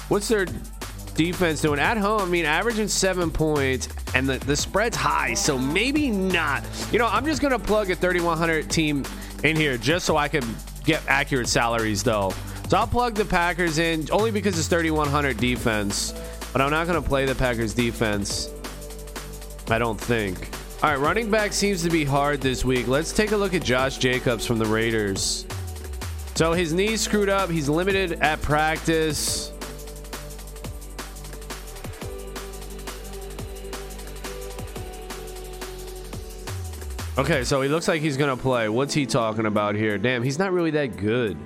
What's 0.09 0.29
their 0.29 0.47
defense 1.15 1.61
doing 1.61 1.79
at 1.79 1.97
home? 1.97 2.23
I 2.23 2.27
mean, 2.27 2.45
averaging 2.45 2.89
seven 2.89 3.31
points, 3.31 3.89
and 4.15 4.29
the, 4.29 4.39
the 4.39 4.57
spread's 4.57 4.97
high, 4.97 5.35
so 5.35 5.59
maybe 5.59 6.11
not. 6.11 6.65
You 6.93 6.99
know, 6.99 7.07
I'm 7.07 7.25
just 7.25 7.41
going 7.41 7.53
to 7.53 7.59
plug 7.59 7.91
a 7.91 7.97
3,100 7.97 8.71
team 8.71 9.05
in 9.45 9.57
here 9.57 9.77
just 9.77 10.07
so 10.07 10.17
I 10.17 10.29
can 10.29 10.45
get 10.85 11.03
accurate 11.09 11.49
salaries, 11.49 12.03
though. 12.03 12.33
So 12.69 12.79
I'll 12.79 12.87
plug 12.87 13.15
the 13.15 13.25
Packers 13.25 13.79
in 13.79 14.09
only 14.11 14.31
because 14.31 14.59
it's 14.59 14.69
3,100 14.69 15.37
defense, 15.37 16.13
but 16.53 16.63
I'm 16.63 16.71
not 16.71 16.87
going 16.87 17.03
to 17.03 17.07
play 17.07 17.27
the 17.27 17.35
Packers 17.35 17.75
defense. 17.75 18.49
I 19.69 19.79
don't 19.79 20.01
think. 20.01 20.49
All 20.83 20.91
right, 20.91 20.99
running 20.99 21.31
back 21.31 21.53
seems 21.53 21.83
to 21.85 21.91
be 21.91 22.05
hard 22.05 22.41
this 22.41 22.65
week. 22.65 22.89
Let's 22.89 23.13
take 23.13 23.33
a 23.33 23.37
look 23.37 23.55
at 23.55 23.63
Josh 23.63 23.99
Jacobs 23.99 24.45
from 24.45 24.59
the 24.59 24.67
Raiders. 24.67 25.47
So 26.35 26.55
his 26.55 26.73
knee's 26.73 27.01
screwed 27.01 27.29
up. 27.29 27.51
He's 27.51 27.69
limited 27.69 28.13
at 28.21 28.43
practice. 28.43 29.52
Okay, 37.19 37.45
so 37.45 37.61
he 37.61 37.69
looks 37.69 37.89
like 37.89 38.01
he's 38.01 38.17
gonna 38.17 38.37
play. 38.37 38.71
What's 38.71 38.95
he 38.95 39.05
talking 39.05 39.45
about 39.45 39.75
here? 39.75 39.99
Damn, 39.99 40.23
he's 40.23 40.39
not 40.39 40.51
really 40.51 40.71
that 40.71 40.97
good. 40.97 41.37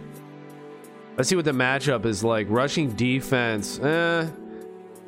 Let's 1.16 1.28
see 1.28 1.35
what 1.35 1.44
the 1.44 1.50
matchup 1.50 2.04
is 2.04 2.23
like. 2.23 2.46
Rushing 2.49 2.92
defense. 2.92 3.80
Eh. 3.80 4.28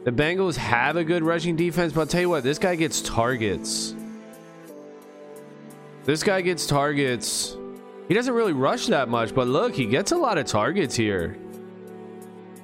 The 0.04 0.10
Bengals 0.10 0.56
have 0.56 0.96
a 0.96 1.04
good 1.04 1.22
rushing 1.22 1.54
defense, 1.54 1.92
but 1.92 2.00
I'll 2.00 2.06
tell 2.06 2.22
you 2.22 2.28
what, 2.28 2.42
this 2.42 2.58
guy 2.58 2.74
gets 2.74 3.00
targets. 3.02 3.94
This 6.04 6.24
guy 6.24 6.40
gets 6.40 6.66
targets. 6.66 7.56
He 8.08 8.14
doesn't 8.14 8.32
really 8.34 8.54
rush 8.54 8.86
that 8.86 9.08
much, 9.08 9.34
but 9.34 9.46
look, 9.46 9.74
he 9.74 9.84
gets 9.84 10.10
a 10.10 10.16
lot 10.16 10.38
of 10.38 10.46
targets 10.46 10.96
here. 10.96 11.36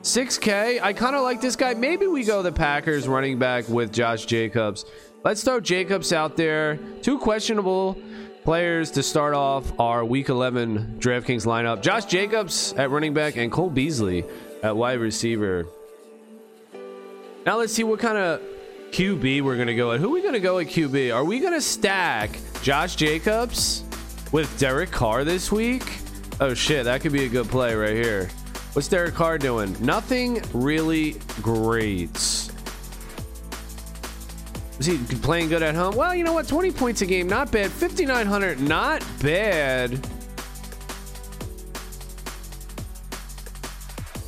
6K. 0.03 0.81
I 0.83 0.93
kind 0.93 1.15
of 1.15 1.23
like 1.23 1.41
this 1.41 1.55
guy. 1.55 1.75
Maybe 1.75 2.07
we 2.07 2.25
go 2.25 2.43
the 2.43 2.51
Packers 2.51 3.07
running 3.07 3.39
back 3.39 3.69
with 3.69 3.93
Josh 3.93 4.27
Jacobs. 4.27 4.85
Let's 5.25 5.43
throw 5.43 5.59
Jacobs 5.59 6.13
out 6.13 6.37
there. 6.37 6.77
Two 7.01 7.19
questionable 7.19 7.97
players 8.45 8.91
to 8.91 9.03
start 9.03 9.33
off 9.33 9.73
our 9.81 10.05
Week 10.05 10.29
11 10.29 10.97
DraftKings 10.99 11.47
lineup: 11.47 11.81
Josh 11.81 12.05
Jacobs 12.05 12.75
at 12.75 12.91
running 12.91 13.15
back 13.15 13.37
and 13.37 13.51
Cole 13.51 13.71
Beasley 13.71 14.27
at 14.63 14.77
wide 14.77 15.01
receiver. 15.01 15.67
Now 17.47 17.57
let's 17.57 17.73
see 17.73 17.85
what 17.85 18.01
kind 18.01 18.19
of 18.19 18.43
QB 18.91 19.41
we're 19.41 19.57
gonna 19.57 19.75
go 19.75 19.93
at. 19.93 20.01
Who 20.01 20.11
are 20.11 20.13
we 20.13 20.23
gonna 20.23 20.41
go 20.41 20.59
at 20.59 20.67
QB? 20.67 21.15
Are 21.15 21.25
we 21.25 21.41
gonna 21.41 21.61
stack 21.63 22.39
Josh 22.63 22.95
Jacobs 22.95 23.83
with 24.31 24.55
Derek 24.59 24.91
Carr 24.91 25.25
this 25.25 25.51
week? 25.51 25.85
Oh 26.39 26.53
shit, 26.53 26.85
that 26.85 27.01
could 27.01 27.13
be 27.13 27.25
a 27.25 27.31
good 27.31 27.49
play 27.49 27.75
right 27.75 27.95
here. 27.95 28.29
What's 28.75 28.89
Derek 28.89 29.15
Carr 29.15 29.39
doing? 29.39 29.75
Nothing 29.81 30.43
really 30.53 31.17
great. 31.41 32.44
Is 34.87 35.09
he 35.09 35.17
playing 35.17 35.49
good 35.49 35.63
at 35.63 35.75
home? 35.75 35.97
Well, 35.97 36.15
you 36.15 36.25
know 36.25 36.35
what? 36.35 36.47
20 36.47 36.71
points 36.71 37.01
a 37.01 37.07
game, 37.07 37.27
not 37.27 37.51
bad. 37.51 37.71
5,900, 37.71 38.61
not 38.61 39.03
bad. 39.23 40.07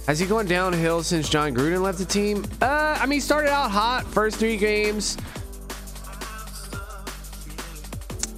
Has 0.06 0.18
he 0.18 0.24
gone 0.24 0.46
downhill 0.46 1.02
since 1.02 1.28
Jon 1.28 1.54
Gruden 1.54 1.82
left 1.82 1.98
the 1.98 2.06
team? 2.06 2.46
Uh, 2.62 2.96
I 2.98 3.04
mean, 3.04 3.20
started 3.20 3.50
out 3.50 3.70
hot 3.70 4.06
first 4.06 4.38
three 4.38 4.56
games. 4.56 5.18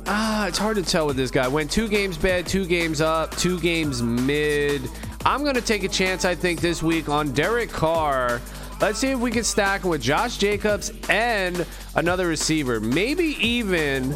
Ah, 0.09 0.49
it's 0.49 0.59
hard 0.59 0.75
to 0.75 0.83
tell 0.83 1.07
with 1.07 1.17
this 1.17 1.31
guy. 1.31 1.47
Went 1.47 1.71
two 1.71 1.87
games 1.87 2.19
bad, 2.19 2.49
two 2.49 2.67
games 2.67 3.01
up, 3.01 3.37
two 3.37 3.61
games 3.61 4.03
mid. 4.03 4.91
I'm 5.25 5.45
to 5.45 5.61
take 5.61 5.85
a 5.85 5.89
chance, 5.89 6.25
I 6.25 6.35
think, 6.35 6.61
this 6.61 6.83
week 6.83 7.09
on 7.09 7.31
Derek 7.31 7.71
Carr. 7.71 8.41
Let's 8.81 9.01
see 9.01 9.11
if 9.11 9.19
we 9.19 9.33
can 9.33 9.43
stack 9.43 9.83
with 9.83 10.01
Josh 10.01 10.37
Jacobs 10.37 10.93
and 11.09 11.67
another 11.97 12.29
receiver, 12.29 12.79
maybe 12.79 13.37
even 13.45 14.15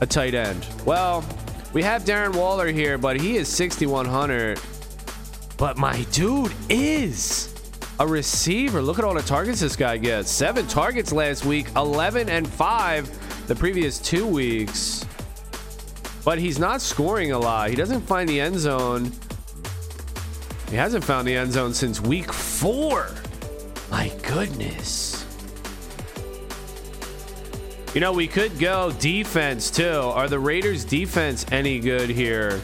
a 0.00 0.06
tight 0.06 0.32
end. 0.32 0.66
Well, 0.86 1.22
we 1.74 1.82
have 1.82 2.04
Darren 2.04 2.34
Waller 2.34 2.68
here, 2.68 2.96
but 2.96 3.20
he 3.20 3.36
is 3.36 3.48
6,100. 3.48 4.58
But 5.58 5.76
my 5.76 6.02
dude 6.10 6.54
is 6.70 7.54
a 8.00 8.06
receiver. 8.06 8.80
Look 8.80 8.98
at 8.98 9.04
all 9.04 9.12
the 9.12 9.20
targets 9.20 9.60
this 9.60 9.76
guy 9.76 9.98
gets. 9.98 10.30
Seven 10.30 10.66
targets 10.68 11.12
last 11.12 11.44
week, 11.44 11.66
11 11.76 12.30
and 12.30 12.48
five 12.48 13.10
the 13.46 13.54
previous 13.54 13.98
two 13.98 14.26
weeks. 14.26 15.04
But 16.24 16.38
he's 16.38 16.58
not 16.58 16.80
scoring 16.80 17.32
a 17.32 17.38
lot. 17.38 17.68
He 17.68 17.76
doesn't 17.76 18.00
find 18.02 18.26
the 18.26 18.40
end 18.40 18.58
zone. 18.58 19.12
He 20.70 20.76
hasn't 20.76 21.04
found 21.04 21.28
the 21.28 21.34
end 21.34 21.52
zone 21.52 21.74
since 21.74 22.00
week 22.00 22.32
four. 22.32 23.10
My 23.90 24.12
goodness. 24.22 25.24
You 27.94 28.00
know, 28.00 28.12
we 28.12 28.26
could 28.26 28.58
go 28.58 28.92
defense 28.92 29.70
too. 29.70 29.84
Are 29.84 30.28
the 30.28 30.38
Raiders' 30.38 30.84
defense 30.84 31.46
any 31.50 31.80
good 31.80 32.10
here? 32.10 32.60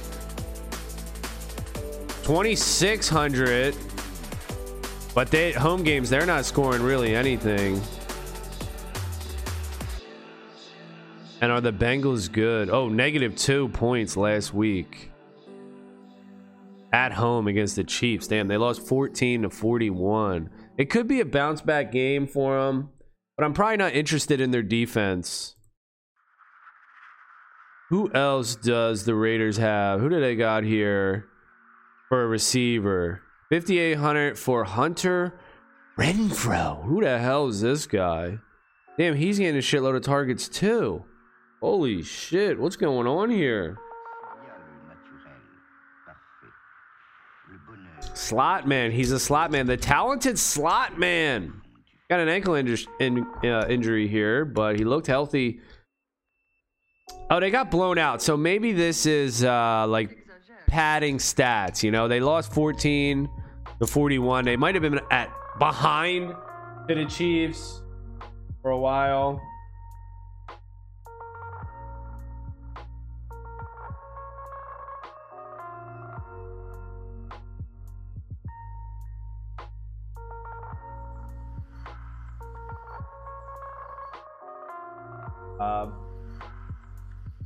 2600 2.24 3.76
but 5.14 5.30
they 5.30 5.52
home 5.52 5.82
games 5.82 6.08
they're 6.08 6.24
not 6.24 6.46
scoring 6.46 6.80
really 6.80 7.14
anything 7.14 7.78
and 11.42 11.52
are 11.52 11.60
the 11.60 11.70
bengals 11.70 12.32
good 12.32 12.70
oh 12.70 12.88
negative 12.88 13.36
two 13.36 13.68
points 13.68 14.16
last 14.16 14.54
week 14.54 15.10
at 16.94 17.12
home 17.12 17.46
against 17.46 17.76
the 17.76 17.84
chiefs 17.84 18.26
damn 18.26 18.48
they 18.48 18.56
lost 18.56 18.80
14 18.86 19.42
to 19.42 19.50
41 19.50 20.48
it 20.76 20.90
could 20.90 21.06
be 21.06 21.20
a 21.20 21.24
bounce 21.24 21.60
back 21.60 21.92
game 21.92 22.26
for 22.26 22.60
them 22.60 22.90
but 23.36 23.44
i'm 23.44 23.54
probably 23.54 23.76
not 23.76 23.92
interested 23.92 24.40
in 24.40 24.50
their 24.50 24.62
defense 24.62 25.56
who 27.90 28.10
else 28.12 28.56
does 28.56 29.04
the 29.04 29.14
raiders 29.14 29.56
have 29.56 30.00
who 30.00 30.08
do 30.08 30.20
they 30.20 30.34
got 30.34 30.64
here 30.64 31.28
for 32.14 32.22
a 32.22 32.28
receiver. 32.28 33.22
5,800 33.50 34.38
for 34.38 34.64
Hunter 34.64 35.38
Renfrow. 35.98 36.84
Who 36.84 37.00
the 37.00 37.18
hell 37.18 37.48
is 37.48 37.60
this 37.60 37.86
guy? 37.86 38.38
Damn, 38.96 39.16
he's 39.16 39.38
getting 39.38 39.56
a 39.56 39.60
shitload 39.60 39.96
of 39.96 40.02
targets 40.02 40.48
too. 40.48 41.04
Holy 41.60 42.02
shit, 42.02 42.60
what's 42.60 42.76
going 42.76 43.08
on 43.08 43.30
here? 43.30 43.78
Slot 48.14 48.66
man, 48.66 48.92
he's 48.92 49.11
a 49.11 49.18
slot 49.18 49.50
man, 49.50 49.66
the 49.66 49.76
talented 49.76 50.38
slot 50.38 50.99
man. 50.99 51.61
Got 52.09 52.21
an 52.21 52.28
ankle 52.28 52.54
inju 52.54 52.87
in, 53.00 53.26
uh, 53.44 53.66
injury 53.68 54.06
here, 54.06 54.44
but 54.44 54.76
he 54.76 54.85
looked 54.85 55.06
healthy. 55.06 55.61
Oh, 57.28 57.40
they 57.40 57.50
got 57.50 57.71
blown 57.71 57.99
out. 57.99 58.23
So 58.23 58.37
maybe 58.37 58.73
this 58.73 59.06
is 59.06 59.42
uh, 59.44 59.87
like 59.88 60.26
padding 60.68 61.18
stats. 61.18 61.83
You 61.83 61.90
know, 61.90 62.06
they 62.06 62.21
lost 62.21 62.52
14 62.52 63.28
to 63.80 63.87
41. 63.87 64.44
They 64.44 64.56
might 64.56 64.75
have 64.75 64.83
been 64.83 65.00
at 65.11 65.33
behind 65.59 66.35
the 66.87 67.06
Chiefs 67.06 67.83
for 68.62 68.71
a 68.71 68.78
while. 68.78 69.40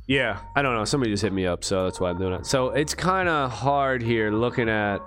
Yeah, 0.09 0.39
I 0.55 0.63
don't 0.63 0.73
know. 0.73 0.85
Somebody 0.85 1.11
just 1.11 1.21
hit 1.21 1.31
me 1.31 1.45
up, 1.45 1.63
so 1.63 1.83
that's 1.83 1.99
why 1.99 2.09
I'm 2.09 2.17
doing 2.17 2.33
it. 2.33 2.47
So 2.47 2.71
it's 2.71 2.95
kind 2.95 3.29
of 3.29 3.51
hard 3.51 4.01
here 4.01 4.31
looking 4.31 4.67
at 4.67 4.97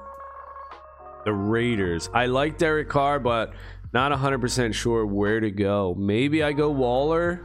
the 1.24 1.32
Raiders. 1.32 2.08
I 2.14 2.26
like 2.26 2.56
Derek 2.56 2.88
Carr, 2.88 3.18
but 3.18 3.52
not 3.92 4.12
100% 4.12 4.72
sure 4.72 5.04
where 5.04 5.40
to 5.40 5.50
go. 5.50 5.96
Maybe 5.98 6.44
I 6.44 6.52
go 6.52 6.70
Waller. 6.70 7.44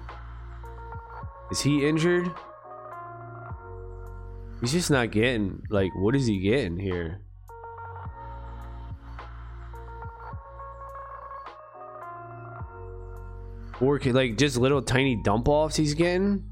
Is 1.50 1.60
he 1.60 1.88
injured? 1.88 2.30
He's 4.62 4.74
just 4.74 4.92
not 4.92 5.10
getting, 5.10 5.64
like, 5.72 5.90
what 5.96 6.16
is 6.16 6.28
he 6.28 6.40
getting 6.40 6.78
here? 6.78 7.22
Or 13.82 14.00
like 14.00 14.38
just 14.38 14.58
little 14.58 14.84
tiny 14.84 15.16
dump 15.24 15.48
offs 15.48 15.76
he's 15.76 15.96
getting? 15.96 16.44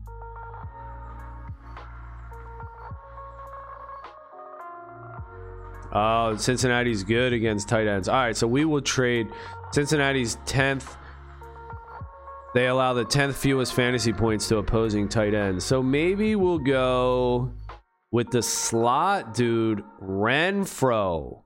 Oh, 5.98 6.36
Cincinnati's 6.36 7.06
good 7.06 7.32
against 7.32 7.70
tight 7.70 7.88
ends. 7.88 8.10
All 8.10 8.18
right, 8.18 8.36
so 8.36 8.48
we 8.48 8.66
will 8.66 8.82
trade 8.82 9.30
Cincinnati's 9.72 10.36
10th. 10.46 10.98
They 12.54 12.68
allow 12.68 12.94
the 12.94 13.06
10th 13.06 13.36
fewest 13.36 13.74
fantasy 13.74 14.12
points 14.12 14.50
to 14.50 14.58
opposing 14.58 15.08
tight 15.08 15.34
ends. 15.34 15.64
So 15.64 15.82
maybe 15.82 16.36
we'll 16.36 16.60
go 16.60 17.54
with 18.12 18.30
the 18.30 18.42
slot 18.42 19.34
dude, 19.34 19.86
Renfrow. 20.02 21.44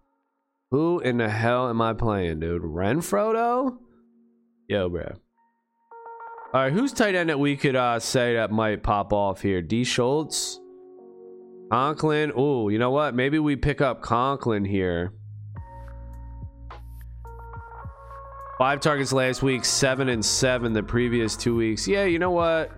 Who 0.71 0.99
in 0.99 1.17
the 1.17 1.29
hell 1.29 1.69
am 1.69 1.79
I 1.79 1.93
playing, 1.93 2.39
dude? 2.39 2.63
Renfrow, 2.63 3.33
though? 3.33 3.77
Yo, 4.67 4.89
bro. 4.89 5.13
All 6.55 6.62
right, 6.62 6.73
who's 6.73 6.91
tight 6.91 7.13
end 7.13 7.29
that 7.29 7.39
we 7.39 7.55
could 7.55 7.75
uh, 7.75 7.99
say 7.99 8.33
that 8.33 8.49
might 8.49 8.81
pop 8.81 9.13
off 9.13 9.43
here? 9.43 9.62
D. 9.62 9.83
Schultz? 9.83 10.59
Conklin. 11.71 12.32
Oh, 12.36 12.69
you 12.69 12.79
know 12.79 12.91
what? 12.91 13.15
Maybe 13.15 13.39
we 13.39 13.55
pick 13.55 13.82
up 13.82 14.01
Conklin 14.01 14.65
here. 14.65 15.13
Five 18.58 18.82
targets 18.82 19.13
last 19.13 19.41
week, 19.41 19.63
seven 19.63 20.10
and 20.10 20.23
seven 20.23 20.73
the 20.73 20.84
previous 20.84 21.38
two 21.38 21.55
weeks. 21.55 21.88
Yeah, 21.88 22.03
you 22.03 22.19
know 22.19 22.32
what? 22.32 22.71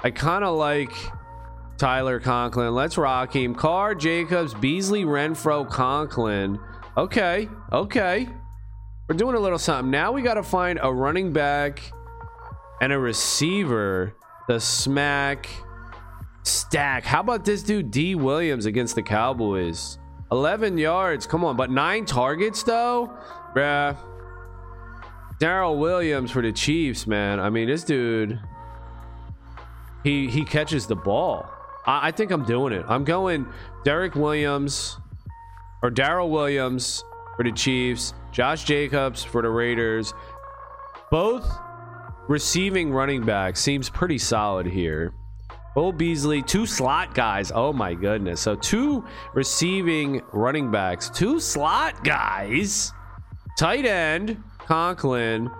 I 0.00 0.10
kind 0.10 0.44
of 0.44 0.56
like 0.56 0.90
Tyler 1.78 2.18
Conklin. 2.18 2.74
Let's 2.74 2.98
rock 2.98 3.34
him. 3.34 3.54
Carr, 3.54 3.94
Jacobs, 3.94 4.52
Beasley, 4.54 5.04
Renfrow, 5.04 5.68
Conklin. 5.68 6.58
Okay, 6.96 7.48
okay. 7.72 8.28
We're 9.08 9.16
doing 9.16 9.36
a 9.36 9.38
little 9.38 9.58
something. 9.58 9.90
Now 9.90 10.10
we 10.10 10.22
got 10.22 10.34
to 10.34 10.42
find 10.42 10.80
a 10.82 10.92
running 10.92 11.32
back 11.32 11.80
and 12.80 12.92
a 12.92 12.98
receiver 12.98 14.16
to 14.48 14.58
smack 14.58 15.48
stack. 16.46 17.04
How 17.04 17.20
about 17.20 17.44
this 17.44 17.62
dude, 17.62 17.90
D. 17.90 18.14
Williams, 18.14 18.66
against 18.66 18.94
the 18.94 19.02
Cowboys? 19.02 19.98
11 20.32 20.78
yards. 20.78 21.26
Come 21.26 21.44
on, 21.44 21.56
but 21.56 21.70
nine 21.70 22.04
targets, 22.04 22.62
though? 22.62 23.16
Bruh. 23.54 23.96
Darrel 25.38 25.78
Williams 25.78 26.30
for 26.30 26.42
the 26.42 26.52
Chiefs, 26.52 27.06
man. 27.06 27.40
I 27.40 27.50
mean, 27.50 27.68
this 27.68 27.84
dude, 27.84 28.40
he 30.02 30.28
he 30.28 30.44
catches 30.44 30.86
the 30.86 30.96
ball. 30.96 31.46
I, 31.86 32.08
I 32.08 32.10
think 32.10 32.30
I'm 32.30 32.44
doing 32.44 32.72
it. 32.72 32.84
I'm 32.88 33.04
going 33.04 33.46
Derek 33.84 34.14
Williams 34.14 34.98
or 35.82 35.90
Darrel 35.90 36.30
Williams 36.30 37.04
for 37.36 37.44
the 37.44 37.52
Chiefs, 37.52 38.14
Josh 38.32 38.64
Jacobs 38.64 39.22
for 39.22 39.42
the 39.42 39.50
Raiders. 39.50 40.14
Both 41.10 41.46
receiving 42.28 42.92
running 42.92 43.24
back 43.24 43.56
seems 43.56 43.90
pretty 43.90 44.18
solid 44.18 44.66
here. 44.66 45.12
Bo 45.76 45.92
Beasley, 45.92 46.40
two 46.40 46.64
slot 46.64 47.14
guys. 47.14 47.52
Oh 47.54 47.70
my 47.70 47.92
goodness. 47.92 48.40
So 48.40 48.56
two 48.56 49.04
receiving 49.34 50.22
running 50.32 50.70
backs, 50.70 51.10
two 51.10 51.38
slot 51.38 52.02
guys. 52.02 52.94
Tight 53.58 53.84
end, 53.84 54.42
Conklin. 54.56 55.50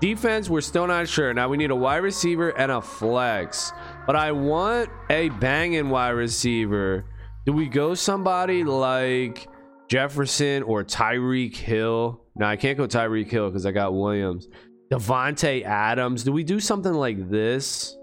Defense, 0.00 0.50
we're 0.50 0.60
still 0.60 0.86
not 0.86 1.08
sure. 1.08 1.32
Now 1.32 1.48
we 1.48 1.56
need 1.56 1.70
a 1.70 1.74
wide 1.74 2.02
receiver 2.02 2.50
and 2.50 2.70
a 2.70 2.82
flex. 2.82 3.72
But 4.06 4.16
I 4.16 4.32
want 4.32 4.90
a 5.08 5.30
banging 5.30 5.88
wide 5.88 6.10
receiver. 6.10 7.06
Do 7.46 7.54
we 7.54 7.66
go 7.66 7.94
somebody 7.94 8.64
like 8.64 9.48
Jefferson 9.88 10.62
or 10.64 10.84
Tyreek 10.84 11.56
Hill? 11.56 12.20
No, 12.36 12.44
I 12.44 12.56
can't 12.56 12.76
go 12.76 12.86
Tyreek 12.86 13.30
Hill 13.30 13.48
because 13.48 13.64
I 13.64 13.72
got 13.72 13.94
Williams. 13.94 14.46
Davante 14.92 15.64
Adams. 15.64 16.22
Do 16.22 16.32
we 16.32 16.44
do 16.44 16.60
something 16.60 16.92
like 16.92 17.30
this? 17.30 17.96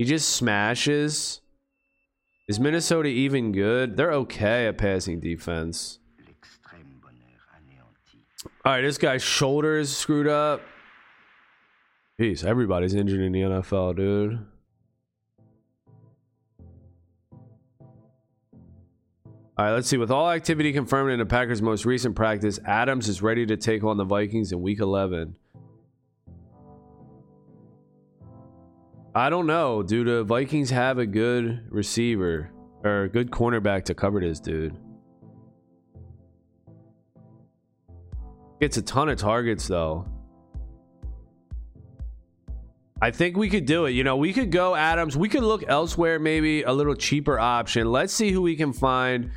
He 0.00 0.06
just 0.06 0.30
smashes. 0.30 1.42
Is 2.48 2.58
Minnesota 2.58 3.10
even 3.10 3.52
good? 3.52 3.98
They're 3.98 4.14
okay 4.14 4.66
at 4.66 4.78
passing 4.78 5.20
defense. 5.20 5.98
All 8.64 8.72
right, 8.72 8.80
this 8.80 8.96
guy's 8.96 9.22
shoulders 9.22 9.94
screwed 9.94 10.26
up. 10.26 10.62
Jeez, 12.18 12.46
everybody's 12.46 12.94
injured 12.94 13.20
in 13.20 13.32
the 13.32 13.40
NFL, 13.40 13.96
dude. 13.96 14.38
All 19.58 19.66
right, 19.66 19.72
let's 19.72 19.86
see. 19.86 19.98
With 19.98 20.10
all 20.10 20.30
activity 20.30 20.72
confirmed 20.72 21.10
in 21.12 21.18
the 21.18 21.26
Packers' 21.26 21.60
most 21.60 21.84
recent 21.84 22.16
practice, 22.16 22.58
Adams 22.64 23.06
is 23.06 23.20
ready 23.20 23.44
to 23.44 23.58
take 23.58 23.84
on 23.84 23.98
the 23.98 24.04
Vikings 24.04 24.50
in 24.50 24.62
Week 24.62 24.80
11. 24.80 25.36
I 29.14 29.28
don't 29.28 29.46
know. 29.46 29.82
Do 29.82 30.04
the 30.04 30.22
Vikings 30.22 30.70
have 30.70 30.98
a 30.98 31.06
good 31.06 31.64
receiver 31.68 32.50
or 32.84 33.02
a 33.02 33.08
good 33.08 33.30
cornerback 33.30 33.84
to 33.86 33.94
cover 33.94 34.20
this 34.20 34.38
dude? 34.38 34.76
Gets 38.60 38.76
a 38.76 38.82
ton 38.82 39.08
of 39.08 39.18
targets 39.18 39.66
though. 39.66 40.06
I 43.02 43.10
think 43.10 43.36
we 43.36 43.48
could 43.48 43.64
do 43.64 43.86
it. 43.86 43.92
You 43.92 44.04
know, 44.04 44.16
we 44.16 44.32
could 44.32 44.52
go 44.52 44.74
Adams. 44.74 45.16
We 45.16 45.28
could 45.28 45.42
look 45.42 45.64
elsewhere, 45.66 46.18
maybe 46.18 46.62
a 46.62 46.72
little 46.72 46.94
cheaper 46.94 47.38
option. 47.40 47.90
Let's 47.90 48.12
see 48.12 48.30
who 48.30 48.42
we 48.42 48.56
can 48.56 48.74
find 48.74 49.30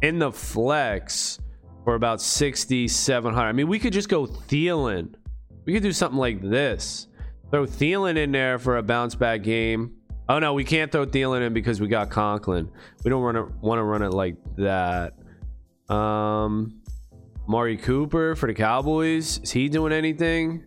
in 0.00 0.18
the 0.18 0.32
flex 0.32 1.38
for 1.84 1.94
about 1.94 2.22
6,700. 2.22 3.38
I 3.38 3.52
mean, 3.52 3.68
we 3.68 3.78
could 3.78 3.92
just 3.92 4.08
go 4.08 4.26
Thielen. 4.26 5.14
We 5.66 5.74
could 5.74 5.82
do 5.82 5.92
something 5.92 6.18
like 6.18 6.40
this. 6.40 7.08
Throw 7.50 7.66
Thielen 7.66 8.16
in 8.16 8.30
there 8.32 8.58
for 8.58 8.76
a 8.76 8.82
bounce 8.82 9.14
back 9.14 9.42
game. 9.42 9.96
Oh 10.28 10.38
no, 10.38 10.54
we 10.54 10.62
can't 10.62 10.92
throw 10.92 11.04
Thielen 11.04 11.44
in 11.44 11.52
because 11.52 11.80
we 11.80 11.88
got 11.88 12.08
Conklin. 12.10 12.70
We 13.04 13.10
don't 13.10 13.22
want 13.22 13.78
to 13.78 13.82
run 13.82 14.02
it 14.02 14.12
like 14.12 14.36
that. 14.56 15.14
Um, 15.92 16.80
Mari 17.48 17.76
Cooper 17.76 18.36
for 18.36 18.46
the 18.46 18.54
Cowboys. 18.54 19.40
Is 19.42 19.50
he 19.50 19.68
doing 19.68 19.92
anything? 19.92 20.64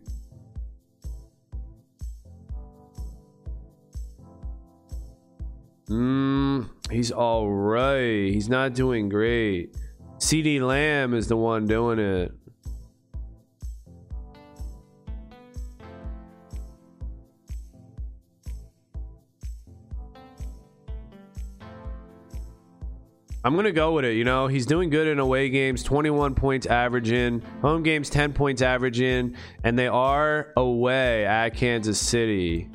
Mm, 5.87 6.69
he's 6.91 7.11
all 7.11 7.49
right. 7.49 8.33
He's 8.33 8.49
not 8.49 8.73
doing 8.73 9.07
great. 9.07 9.77
CeeDee 10.17 10.59
Lamb 10.59 11.13
is 11.13 11.29
the 11.29 11.37
one 11.37 11.67
doing 11.67 11.99
it. 11.99 12.33
I'm 23.45 23.57
gonna 23.57 23.73
go 23.73 23.93
with 23.93 24.05
it. 24.05 24.13
You 24.13 24.23
know, 24.23 24.47
he's 24.47 24.65
doing 24.65 24.89
good 24.89 25.05
in 25.05 25.19
away 25.19 25.49
games, 25.49 25.83
21 25.83 26.33
points 26.33 26.65
averaging, 26.65 27.41
home 27.61 27.83
games 27.83 28.09
10 28.09 28.31
points 28.31 28.61
averaging, 28.61 29.35
and 29.65 29.77
they 29.77 29.87
are 29.87 30.53
away 30.55 31.25
at 31.25 31.49
Kansas 31.49 31.99
City. 31.99 32.69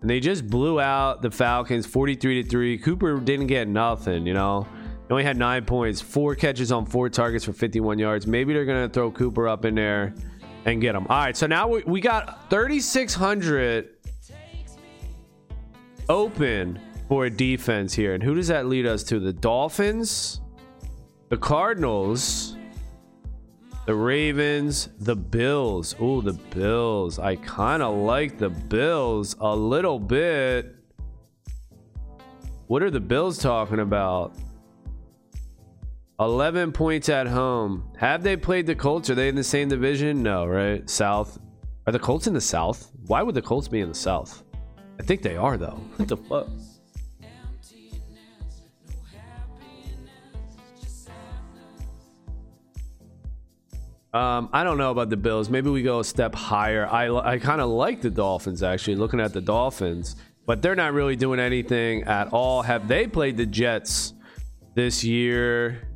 And 0.00 0.08
they 0.08 0.20
just 0.20 0.46
blew 0.48 0.80
out 0.80 1.20
the 1.20 1.32
Falcons 1.32 1.84
43 1.84 2.44
to 2.44 2.48
3. 2.48 2.78
Cooper 2.78 3.18
didn't 3.18 3.48
get 3.48 3.66
nothing, 3.66 4.24
you 4.24 4.34
know. 4.34 4.68
He 5.08 5.10
only 5.10 5.24
had 5.24 5.36
nine 5.36 5.64
points, 5.64 6.00
four 6.00 6.36
catches 6.36 6.70
on 6.70 6.86
four 6.86 7.08
targets 7.08 7.44
for 7.44 7.52
51 7.52 7.98
yards. 7.98 8.28
Maybe 8.28 8.52
they're 8.52 8.64
gonna 8.64 8.88
throw 8.88 9.10
Cooper 9.10 9.48
up 9.48 9.64
in 9.64 9.74
there 9.74 10.14
and 10.64 10.80
get 10.80 10.94
him. 10.94 11.08
All 11.08 11.18
right, 11.18 11.36
so 11.36 11.48
now 11.48 11.66
we, 11.66 11.82
we 11.82 12.00
got 12.00 12.48
3,600 12.50 13.88
open 16.08 16.78
for 17.12 17.28
defense 17.28 17.92
here. 17.92 18.14
And 18.14 18.22
who 18.22 18.34
does 18.34 18.48
that 18.48 18.64
lead 18.64 18.86
us 18.86 19.02
to? 19.02 19.20
The 19.20 19.34
Dolphins, 19.34 20.40
the 21.28 21.36
Cardinals, 21.36 22.56
the 23.84 23.94
Ravens, 23.94 24.88
the 24.98 25.14
Bills. 25.14 25.94
Oh, 26.00 26.22
the 26.22 26.32
Bills. 26.32 27.18
I 27.18 27.36
kind 27.36 27.82
of 27.82 27.96
like 27.96 28.38
the 28.38 28.48
Bills 28.48 29.36
a 29.40 29.54
little 29.54 29.98
bit. 29.98 30.74
What 32.68 32.82
are 32.82 32.90
the 32.90 32.98
Bills 32.98 33.36
talking 33.36 33.80
about? 33.80 34.34
11 36.18 36.72
points 36.72 37.10
at 37.10 37.26
home. 37.26 37.92
Have 37.98 38.22
they 38.22 38.38
played 38.38 38.66
the 38.66 38.74
Colts? 38.74 39.10
Are 39.10 39.14
they 39.14 39.28
in 39.28 39.34
the 39.34 39.44
same 39.44 39.68
division? 39.68 40.22
No, 40.22 40.46
right? 40.46 40.88
South. 40.88 41.38
Are 41.86 41.92
the 41.92 41.98
Colts 41.98 42.26
in 42.26 42.32
the 42.32 42.40
South? 42.40 42.90
Why 43.06 43.22
would 43.22 43.34
the 43.34 43.42
Colts 43.42 43.68
be 43.68 43.82
in 43.82 43.90
the 43.90 43.94
South? 43.94 44.44
I 44.98 45.02
think 45.02 45.20
they 45.20 45.36
are, 45.36 45.58
though. 45.58 45.78
What 45.96 46.08
the 46.08 46.16
fuck? 46.16 46.48
Um, 54.12 54.50
I 54.52 54.62
don't 54.62 54.76
know 54.76 54.90
about 54.90 55.08
the 55.08 55.16
Bills. 55.16 55.48
Maybe 55.48 55.70
we 55.70 55.82
go 55.82 56.00
a 56.00 56.04
step 56.04 56.34
higher. 56.34 56.86
I, 56.86 57.08
I 57.08 57.38
kind 57.38 57.62
of 57.62 57.70
like 57.70 58.02
the 58.02 58.10
Dolphins 58.10 58.62
actually. 58.62 58.96
Looking 58.96 59.20
at 59.20 59.32
the 59.32 59.40
Dolphins, 59.40 60.16
but 60.46 60.60
they're 60.60 60.74
not 60.74 60.92
really 60.92 61.16
doing 61.16 61.40
anything 61.40 62.02
at 62.02 62.32
all. 62.32 62.62
Have 62.62 62.88
they 62.88 63.06
played 63.06 63.38
the 63.38 63.46
Jets 63.46 64.12
this 64.74 65.02
year? 65.02 65.88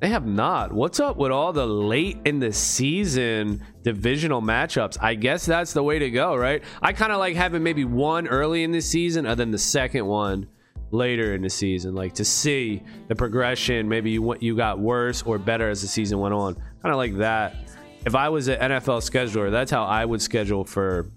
They 0.00 0.08
have 0.08 0.26
not. 0.26 0.72
What's 0.72 1.00
up 1.00 1.16
with 1.16 1.32
all 1.32 1.52
the 1.52 1.66
late 1.66 2.18
in 2.24 2.38
the 2.38 2.52
season 2.52 3.62
divisional 3.82 4.40
matchups? 4.40 4.96
I 5.00 5.14
guess 5.14 5.44
that's 5.44 5.72
the 5.74 5.82
way 5.82 5.98
to 5.98 6.10
go, 6.10 6.36
right? 6.36 6.62
I 6.82 6.94
kind 6.94 7.12
of 7.12 7.18
like 7.18 7.36
having 7.36 7.62
maybe 7.62 7.84
one 7.84 8.26
early 8.26 8.64
in 8.64 8.72
the 8.72 8.80
season 8.80 9.26
and 9.26 9.38
then 9.38 9.50
the 9.50 9.58
second 9.58 10.06
one 10.06 10.48
later 10.90 11.34
in 11.34 11.42
the 11.42 11.50
season, 11.50 11.94
like 11.94 12.14
to 12.14 12.24
see 12.24 12.82
the 13.08 13.14
progression. 13.14 13.88
Maybe 13.88 14.10
you 14.12 14.36
you 14.40 14.56
got 14.56 14.78
worse 14.78 15.22
or 15.22 15.38
better 15.38 15.68
as 15.68 15.82
the 15.82 15.88
season 15.88 16.18
went 16.18 16.34
on. 16.34 16.56
Kind 16.84 16.92
of 16.92 16.98
like 16.98 17.16
that. 17.16 17.56
If 18.04 18.14
I 18.14 18.28
was 18.28 18.48
an 18.48 18.60
NFL 18.60 19.00
scheduler, 19.00 19.50
that's 19.50 19.70
how 19.70 19.84
I 19.84 20.04
would 20.04 20.20
schedule 20.20 20.66
for 20.66 21.10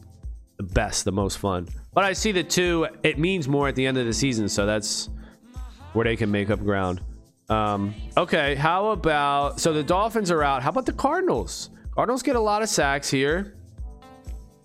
the 0.56 0.64
best, 0.64 1.04
the 1.04 1.12
most 1.12 1.40
fun. 1.40 1.68
But 1.94 2.06
I 2.06 2.14
see 2.14 2.32
the 2.32 2.42
two. 2.42 2.88
It 3.04 3.20
means 3.20 3.50
more 3.50 3.68
at 3.68 3.76
the 3.76 3.86
end 3.86 3.98
of 3.98 4.06
the 4.06 4.14
season, 4.14 4.48
so 4.48 4.66
that's 4.66 5.10
where 5.92 6.06
they 6.06 6.16
can 6.16 6.32
make 6.32 6.50
up 6.50 6.62
ground. 6.62 7.02
Um, 7.50 7.94
okay, 8.16 8.56
how 8.56 8.92
about 8.92 9.60
so 9.60 9.74
the 9.74 9.84
Dolphins 9.84 10.32
are 10.32 10.42
out. 10.42 10.64
How 10.64 10.70
about 10.70 10.86
the 10.86 10.94
Cardinals? 10.94 11.70
Cardinals 11.94 12.24
get 12.24 12.38
a 12.38 12.40
lot 12.40 12.62
of 12.62 12.70
sacks 12.70 13.10
here. 13.10 13.58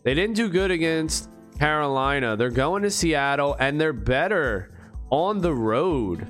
They 0.05 0.15
didn't 0.15 0.37
do 0.37 0.49
good 0.49 0.71
against 0.71 1.29
Carolina. 1.59 2.37
They're 2.37 2.49
going 2.49 2.85
to 2.85 2.93
Seattle 2.93 3.57
and 3.59 3.81
they're 3.81 3.93
better 3.93 4.73
on 5.11 5.41
the 5.41 5.53
road. 5.53 6.29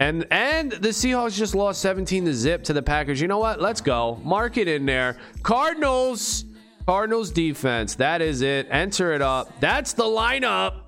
And 0.00 0.26
and 0.30 0.72
the 0.72 0.88
Seahawks 0.88 1.36
just 1.36 1.54
lost 1.54 1.80
17 1.80 2.24
to 2.24 2.34
zip 2.34 2.64
to 2.64 2.72
the 2.72 2.82
Packers. 2.82 3.20
You 3.20 3.28
know 3.28 3.38
what? 3.38 3.60
Let's 3.60 3.80
go. 3.80 4.20
Mark 4.24 4.56
it 4.56 4.68
in 4.68 4.86
there. 4.86 5.16
Cardinals. 5.42 6.44
Cardinals 6.86 7.30
defense. 7.30 7.94
That 7.94 8.20
is 8.20 8.42
it. 8.42 8.66
Enter 8.70 9.12
it 9.14 9.22
up. 9.22 9.60
That's 9.60 9.92
the 9.94 10.04
lineup. 10.04 10.80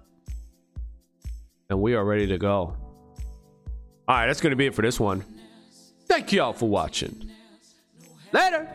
And 1.70 1.80
we 1.80 1.94
are 1.94 2.04
ready 2.04 2.26
to 2.26 2.38
go. 2.38 2.76
All 4.08 4.16
right, 4.16 4.26
that's 4.26 4.40
going 4.40 4.50
to 4.50 4.56
be 4.56 4.66
it 4.66 4.74
for 4.74 4.82
this 4.82 5.00
one. 5.00 5.24
Thank 6.06 6.32
you 6.32 6.42
all 6.42 6.52
for 6.52 6.68
watching. 6.68 7.30
Later. 8.32 8.68